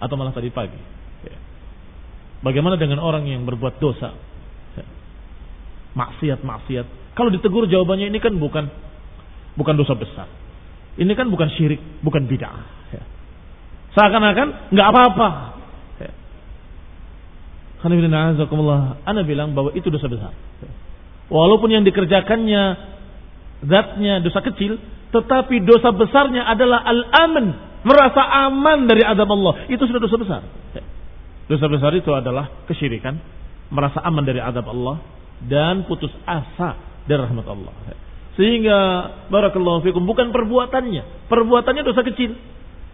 atau 0.00 0.14
malah 0.16 0.32
tadi 0.36 0.52
pagi. 0.52 1.00
Bagaimana 2.40 2.80
dengan 2.80 3.04
orang 3.04 3.28
yang 3.28 3.44
berbuat 3.44 3.76
dosa? 3.80 4.16
Maksiat-maksiat. 5.92 6.99
Kalau 7.14 7.30
ditegur 7.32 7.66
jawabannya 7.66 8.10
ini 8.10 8.18
kan 8.22 8.36
bukan 8.38 8.70
bukan 9.58 9.74
dosa 9.74 9.94
besar. 9.98 10.28
Ini 10.98 11.12
kan 11.14 11.30
bukan 11.30 11.48
syirik, 11.54 11.80
bukan 12.02 12.26
bid'ah. 12.26 12.66
Seakan-akan 13.94 14.70
nggak 14.70 14.88
apa-apa. 14.90 15.28
Anda 19.08 19.22
bilang 19.24 19.56
bahwa 19.56 19.72
itu 19.72 19.88
dosa 19.88 20.06
besar. 20.06 20.32
Walaupun 21.30 21.70
yang 21.72 21.82
dikerjakannya 21.86 22.62
zatnya 23.64 24.20
dosa 24.20 24.44
kecil, 24.44 24.76
tetapi 25.14 25.62
dosa 25.64 25.94
besarnya 25.94 26.44
adalah 26.44 26.84
al-aman, 26.84 27.46
merasa 27.86 28.22
aman 28.50 28.84
dari 28.84 29.02
adab 29.02 29.30
Allah. 29.32 29.64
Itu 29.72 29.86
sudah 29.88 30.02
dosa 30.02 30.16
besar. 30.20 30.42
Dosa 31.48 31.66
besar 31.66 31.90
itu 31.98 32.10
adalah 32.14 32.66
kesyirikan, 32.68 33.18
merasa 33.72 33.98
aman 34.04 34.22
dari 34.22 34.38
adab 34.38 34.70
Allah 34.70 35.02
dan 35.40 35.88
putus 35.88 36.12
asa 36.28 36.89
dari 37.10 37.26
rahmat 37.26 37.46
Allah. 37.50 37.74
Sehingga 38.38 38.78
barakallahu 39.26 39.82
fikum 39.82 40.06
bukan 40.06 40.30
perbuatannya, 40.30 41.26
perbuatannya 41.26 41.82
dosa 41.82 42.06
kecil. 42.06 42.38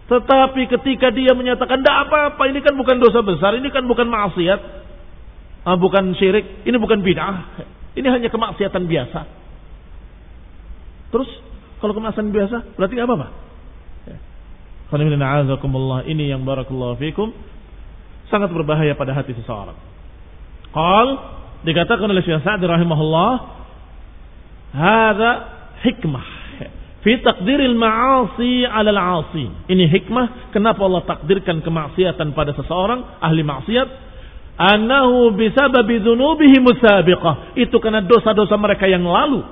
Tetapi 0.07 0.63
ketika 0.71 1.13
dia 1.13 1.37
menyatakan 1.37 1.85
tidak 1.85 2.09
apa-apa, 2.09 2.43
ini 2.49 2.65
kan 2.65 2.73
bukan 2.79 2.97
dosa 2.97 3.21
besar, 3.21 3.59
ini 3.59 3.69
kan 3.69 3.85
bukan 3.85 4.09
maksiat, 4.09 4.61
ah, 5.69 5.77
bukan 5.77 6.17
syirik, 6.17 6.65
ini 6.65 6.79
bukan 6.81 7.05
bid'ah, 7.05 7.59
ini 7.99 8.07
hanya 8.09 8.33
kemaksiatan 8.33 8.87
biasa. 8.89 9.21
Terus 11.13 11.29
kalau 11.83 11.93
kemaksiatan 11.93 12.33
biasa 12.33 12.57
berarti 12.79 12.95
nggak 12.97 13.09
apa-apa. 13.13 13.29
Ini 16.07 16.25
yang 16.31 16.47
barakallahu 16.47 16.95
fikum 17.03 17.35
sangat 18.31 18.55
berbahaya 18.55 18.95
pada 18.95 19.11
hati 19.11 19.35
seseorang. 19.35 19.75
Qal 20.71 21.09
dikatakan 21.67 22.07
oleh 22.07 22.23
Syekh 22.23 22.47
Sa'di 22.47 22.71
rahimahullah, 22.71 23.31
"Hadza 24.75 25.31
hikmah 25.85 26.27
fi 27.07 27.23
takdiril 27.23 27.79
ma'asi 27.79 28.67
'ala 28.67 28.91
al-'asi. 28.91 29.71
Ini 29.71 29.85
hikmah 29.87 30.51
kenapa 30.51 30.83
Allah 30.83 31.07
takdirkan 31.07 31.63
kemaksiatan 31.63 32.35
pada 32.35 32.51
seseorang 32.59 33.23
ahli 33.23 33.47
maksiat 33.47 33.89
annahu 34.59 35.31
bisababi 35.39 36.03
dzunubihi 36.03 36.59
musabiqah. 36.59 37.55
Itu 37.55 37.79
karena 37.79 38.03
dosa-dosa 38.03 38.59
mereka 38.59 38.91
yang 38.91 39.07
lalu 39.07 39.45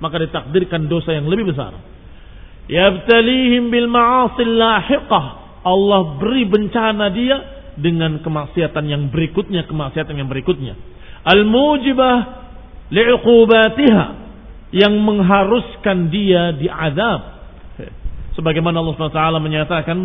maka 0.00 0.16
ditakdirkan 0.16 0.88
dosa 0.88 1.14
yang 1.14 1.28
lebih 1.28 1.52
besar. 1.52 1.76
Yabtalihim 2.66 3.68
bil 3.68 3.86
ma'asi 3.86 4.42
lahiqah. 4.48 5.24
Allah 5.60 6.16
beri 6.16 6.48
bencana 6.48 7.12
dia 7.12 7.36
dengan 7.76 8.24
kemaksiatan 8.24 8.84
yang 8.88 9.12
berikutnya, 9.12 9.68
kemaksiatan 9.68 10.16
yang 10.16 10.28
berikutnya. 10.28 10.76
Al-mujibah 11.20 12.16
li'uqubatiha 12.88 14.04
yang 14.70 14.94
mengharuskan 15.02 16.10
dia 16.10 16.54
diazab. 16.54 17.20
Sebagaimana 18.38 18.78
Allah 18.78 18.94
SWT 18.94 19.22
menyatakan, 19.42 19.98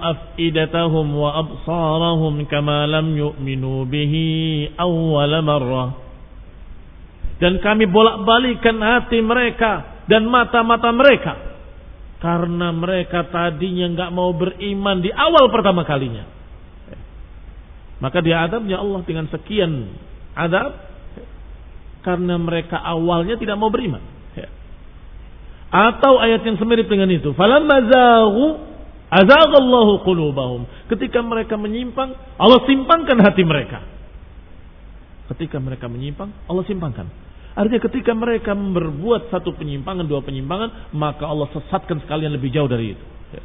afidatahum 0.00 1.06
wa 1.16 1.30
absarahum 1.36 2.44
kama 2.48 2.88
lam 2.88 3.12
yu'minu 3.16 3.84
bihi 3.88 4.26
awwala 4.76 5.40
marrah. 5.44 5.90
Dan 7.40 7.58
kami 7.60 7.90
bolak-balikan 7.90 8.78
hati 8.80 9.18
mereka 9.20 10.04
dan 10.06 10.28
mata-mata 10.30 10.94
mereka 10.94 11.52
karena 12.22 12.70
mereka 12.70 13.26
tadinya 13.34 13.90
nggak 13.98 14.10
mau 14.14 14.30
beriman 14.30 15.02
di 15.02 15.10
awal 15.10 15.50
pertama 15.50 15.82
kalinya. 15.82 16.22
Maka 17.98 18.22
dia 18.22 18.46
adabnya 18.46 18.78
Allah 18.78 19.02
dengan 19.02 19.26
sekian 19.26 19.90
adab 20.38 20.91
karena 22.02 22.34
mereka 22.36 22.82
awalnya 22.82 23.38
tidak 23.38 23.56
mau 23.56 23.70
beriman. 23.70 24.02
Ya. 24.34 24.50
Atau 25.70 26.18
ayat 26.18 26.42
yang 26.42 26.58
semirip 26.58 26.90
dengan 26.90 27.08
itu. 27.08 27.30
Ketika 30.90 31.20
mereka 31.22 31.54
menyimpang, 31.56 32.10
Allah 32.36 32.60
simpangkan 32.66 33.18
hati 33.22 33.42
mereka. 33.46 33.78
Ketika 35.32 35.62
mereka 35.62 35.86
menyimpang, 35.86 36.28
Allah 36.50 36.64
simpangkan. 36.66 37.06
Artinya 37.52 37.80
ketika 37.84 38.12
mereka 38.16 38.56
berbuat 38.56 39.28
satu 39.28 39.52
penyimpangan, 39.54 40.08
dua 40.08 40.24
penyimpangan, 40.24 40.92
maka 40.96 41.28
Allah 41.28 41.48
sesatkan 41.52 42.00
sekalian 42.00 42.32
lebih 42.32 42.48
jauh 42.48 42.68
dari 42.68 42.96
itu. 42.96 43.04
Ya. 43.36 43.44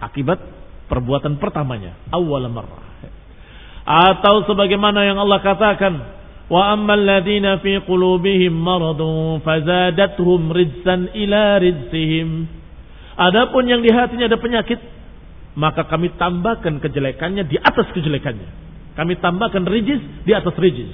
Akibat 0.00 0.40
perbuatan 0.88 1.36
pertamanya, 1.36 1.96
awal 2.08 2.48
marrah. 2.48 2.84
Ya. 3.04 3.10
Atau 3.84 4.48
sebagaimana 4.48 5.04
yang 5.04 5.20
Allah 5.20 5.44
katakan, 5.44 6.23
وأما 6.49 6.93
الذين 6.93 7.45
في 7.61 7.77
قلوبهم 7.77 8.53
مرض 8.65 9.01
فزادتهم 9.45 10.41
رجسا 10.51 10.95
إلى 11.13 11.41
رجسهم 11.57 12.29
Adapun 13.19 13.67
yang 13.67 13.83
di 13.83 13.91
hatinya 13.91 14.31
ada 14.31 14.39
penyakit, 14.39 14.79
maka 15.59 15.83
kami 15.91 16.07
tambahkan 16.15 16.79
kejelekannya 16.79 17.51
di 17.51 17.59
atas 17.59 17.91
kejelekannya. 17.91 18.47
Kami 18.95 19.19
tambahkan 19.19 19.67
rijis 19.67 19.99
di 20.23 20.31
atas 20.31 20.55
rijis. 20.55 20.87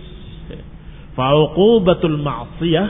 Fauqubatul 1.14 2.18
ma'siyah, 2.18 2.88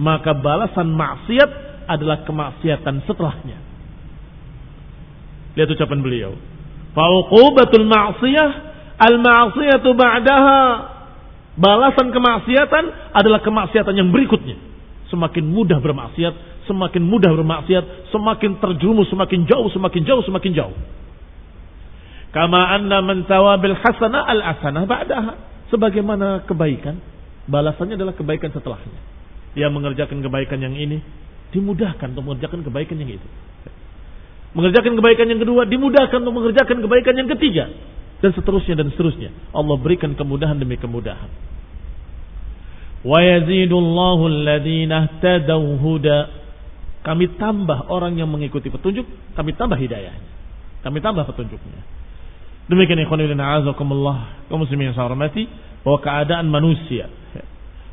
maka 0.00 0.32
balasan 0.32 0.96
maksiat 0.96 1.50
adalah 1.92 2.24
kemaksiatan 2.24 3.04
setelahnya. 3.04 3.60
Lihat 5.60 5.68
ucapan 5.76 6.00
beliau. 6.00 6.32
Fauqubatul 6.96 7.84
ma'siyah, 7.84 8.50
al-ma'siyatu 8.96 9.92
ba'daha 9.92 10.60
Balasan 11.55 12.11
kemaksiatan 12.11 13.15
adalah 13.15 13.39
kemaksiatan 13.39 13.95
yang 13.95 14.11
berikutnya. 14.11 14.59
Semakin 15.07 15.47
mudah 15.47 15.79
bermaksiat, 15.79 16.65
semakin 16.67 17.03
mudah 17.07 17.31
bermaksiat, 17.31 18.11
semakin 18.11 18.59
terjerumus, 18.59 19.07
semakin 19.07 19.47
jauh, 19.47 19.71
semakin 19.71 20.01
jauh, 20.03 20.23
semakin 20.27 20.51
jauh. 20.51 20.75
Kama 22.35 22.59
anna 22.75 22.99
man 22.99 23.23
tawabil 23.23 23.79
hasanah 23.79 24.27
al 24.27 24.41
hasanah 24.43 24.83
ba'daha. 24.83 25.33
Sebagaimana 25.71 26.43
kebaikan, 26.43 26.99
balasannya 27.47 27.95
adalah 27.95 28.13
kebaikan 28.13 28.51
setelahnya. 28.51 28.99
Dia 29.55 29.71
mengerjakan 29.71 30.19
kebaikan 30.19 30.59
yang 30.59 30.75
ini, 30.75 30.99
dimudahkan 31.55 32.11
untuk 32.11 32.25
mengerjakan 32.27 32.59
kebaikan 32.67 32.99
yang 32.99 33.15
itu. 33.15 33.27
Mengerjakan 34.51 34.99
kebaikan 34.99 35.25
yang 35.31 35.39
kedua, 35.39 35.63
dimudahkan 35.63 36.17
untuk 36.19 36.35
mengerjakan 36.35 36.77
kebaikan 36.83 37.13
yang 37.15 37.29
ketiga. 37.31 37.71
Dan 38.25 38.33
seterusnya 38.33 38.73
dan 38.81 38.89
seterusnya. 38.89 39.29
Allah 39.53 39.77
berikan 39.77 40.17
kemudahan 40.17 40.57
demi 40.57 40.81
kemudahan. 40.81 41.29
Wa 43.05 43.21
yazidullahu 43.21 44.23
alladhina 44.25 45.13
huda. 45.77 46.17
Kami 47.05 47.37
tambah 47.37 47.85
orang 47.93 48.17
yang 48.17 48.25
mengikuti 48.25 48.73
petunjuk, 48.73 49.05
kami 49.37 49.53
tambah 49.53 49.77
hidayahnya. 49.77 50.25
Kami 50.81 50.97
tambah 51.05 51.21
petunjuknya. 51.29 51.85
Demikian 52.65 53.05
ikhwan 53.05 53.21
ibn 53.21 53.37
a'azakumullah, 53.37 54.49
kaum 54.49 54.65
muslimin 54.65 54.89
yang 54.89 54.97
saya 54.97 55.05
hormati, 55.05 55.45
bahwa 55.85 56.01
keadaan 56.01 56.49
manusia 56.49 57.05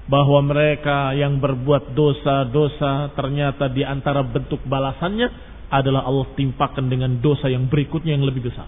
bahwa 0.08 0.42
mereka 0.42 1.14
yang 1.14 1.38
berbuat 1.38 1.94
dosa-dosa 1.94 3.14
ternyata 3.14 3.70
di 3.70 3.86
antara 3.86 4.24
bentuk 4.26 4.64
balasannya 4.66 5.28
adalah 5.70 6.08
Allah 6.08 6.26
timpakan 6.34 6.90
dengan 6.90 7.20
dosa 7.22 7.46
yang 7.46 7.70
berikutnya 7.70 8.16
yang 8.18 8.26
lebih 8.26 8.50
besar 8.50 8.66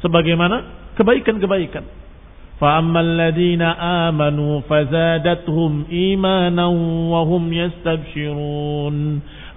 sebagaimana 0.00 0.90
kebaikan-kebaikan. 0.96 1.84
فَأَمَّا 2.56 3.00
الَّذِينَ 3.04 3.60
amanu 4.08 4.64
فَزَادَتْهُمْ 4.64 5.92
إِيمَانًا 5.92 6.66
وَهُمْ 7.12 7.44
يَسْتَبْشِرُونَ 7.52 8.94
yastabshirun. 8.96 8.96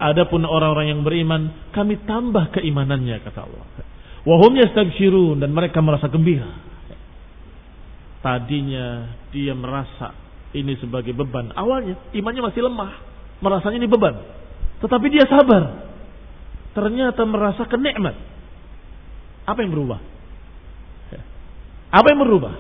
Adapun 0.03 0.43
orang-orang 0.43 0.91
yang 0.91 1.01
beriman, 1.07 1.71
kami 1.71 2.03
tambah 2.03 2.51
keimanannya 2.59 3.23
kata 3.23 3.39
Allah. 3.47 3.63
وَهُمْ 4.27 4.51
يَسْتَبْشِرُونَ 4.51 5.39
yastabshirun 5.39 5.39
dan 5.39 5.55
mereka 5.55 5.79
merasa 5.79 6.11
gembira. 6.11 6.51
Tadinya 8.19 9.15
dia 9.31 9.55
merasa 9.55 10.11
ini 10.51 10.75
sebagai 10.83 11.15
beban. 11.15 11.55
Awalnya 11.55 12.11
imannya 12.11 12.51
masih 12.51 12.67
lemah, 12.67 12.91
merasanya 13.39 13.79
ini 13.79 13.87
beban. 13.87 14.19
Tetapi 14.83 15.07
dia 15.07 15.23
sabar. 15.23 15.87
Ternyata 16.75 17.23
merasa 17.23 17.63
kenikmat. 17.63 18.15
Apa 19.47 19.63
yang 19.63 19.71
berubah? 19.71 20.18
Apa 21.89 22.07
yang 22.13 22.21
berubah? 22.21 22.53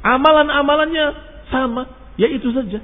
Amalan-amalannya 0.00 1.06
sama, 1.50 2.14
ya 2.16 2.30
itu 2.30 2.48
saja. 2.54 2.80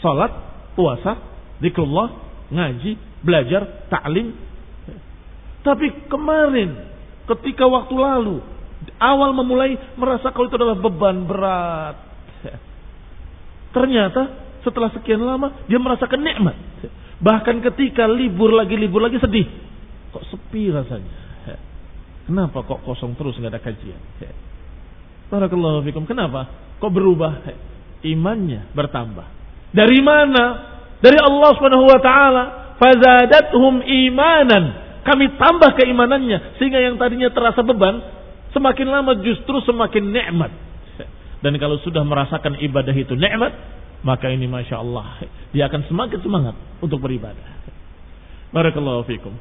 Salat, 0.00 0.32
puasa, 0.78 1.18
zikrullah, 1.60 2.14
ngaji, 2.48 2.96
belajar, 3.20 3.88
taklim. 3.90 4.32
Tapi 5.64 6.08
kemarin 6.08 6.76
ketika 7.24 7.64
waktu 7.64 7.94
lalu 7.96 8.36
awal 9.00 9.32
memulai 9.32 9.80
merasa 9.96 10.28
kalau 10.30 10.48
itu 10.48 10.56
adalah 10.60 10.76
beban 10.76 11.24
berat. 11.24 11.96
Ternyata 13.74 14.22
setelah 14.60 14.92
sekian 14.92 15.24
lama 15.24 15.64
dia 15.66 15.80
merasakan 15.80 16.20
nikmat. 16.20 16.56
Bahkan 17.18 17.64
ketika 17.72 18.04
libur 18.04 18.52
lagi 18.52 18.76
libur 18.76 19.00
lagi 19.00 19.16
sedih. 19.18 19.48
Kok 20.12 20.24
sepi 20.30 20.68
rasanya? 20.70 21.23
Kenapa 22.24 22.64
kok 22.64 22.80
kosong 22.88 23.12
terus 23.20 23.36
nggak 23.36 23.52
ada 23.52 23.60
kajian? 23.60 24.00
Barakallahu 25.28 25.84
fikum. 25.84 26.08
Kenapa? 26.08 26.48
Kok 26.80 26.92
berubah? 26.92 27.44
Imannya 28.04 28.72
bertambah. 28.72 29.26
Dari 29.72 30.00
mana? 30.00 30.44
Dari 31.00 31.18
Allah 31.20 31.50
Subhanahu 31.56 31.84
wa 31.84 32.00
taala. 32.00 32.44
Fazadathum 32.80 33.84
imanan. 33.84 34.64
Kami 35.04 35.36
tambah 35.36 35.76
keimanannya 35.76 36.56
sehingga 36.56 36.80
yang 36.80 36.96
tadinya 36.96 37.28
terasa 37.28 37.60
beban 37.60 38.00
semakin 38.56 38.88
lama 38.88 39.12
justru 39.20 39.60
semakin 39.68 40.08
nikmat. 40.08 40.52
Dan 41.44 41.60
kalau 41.60 41.76
sudah 41.84 42.00
merasakan 42.08 42.56
ibadah 42.64 42.96
itu 42.96 43.12
nikmat, 43.12 43.52
maka 44.00 44.32
ini 44.32 44.48
masya 44.48 44.80
Allah 44.80 45.20
dia 45.52 45.68
akan 45.68 45.84
semakin 45.92 46.18
semangat 46.24 46.56
untuk 46.80 47.04
beribadah. 47.04 47.52
Barakallahu 48.48 49.04
fikum. 49.04 49.36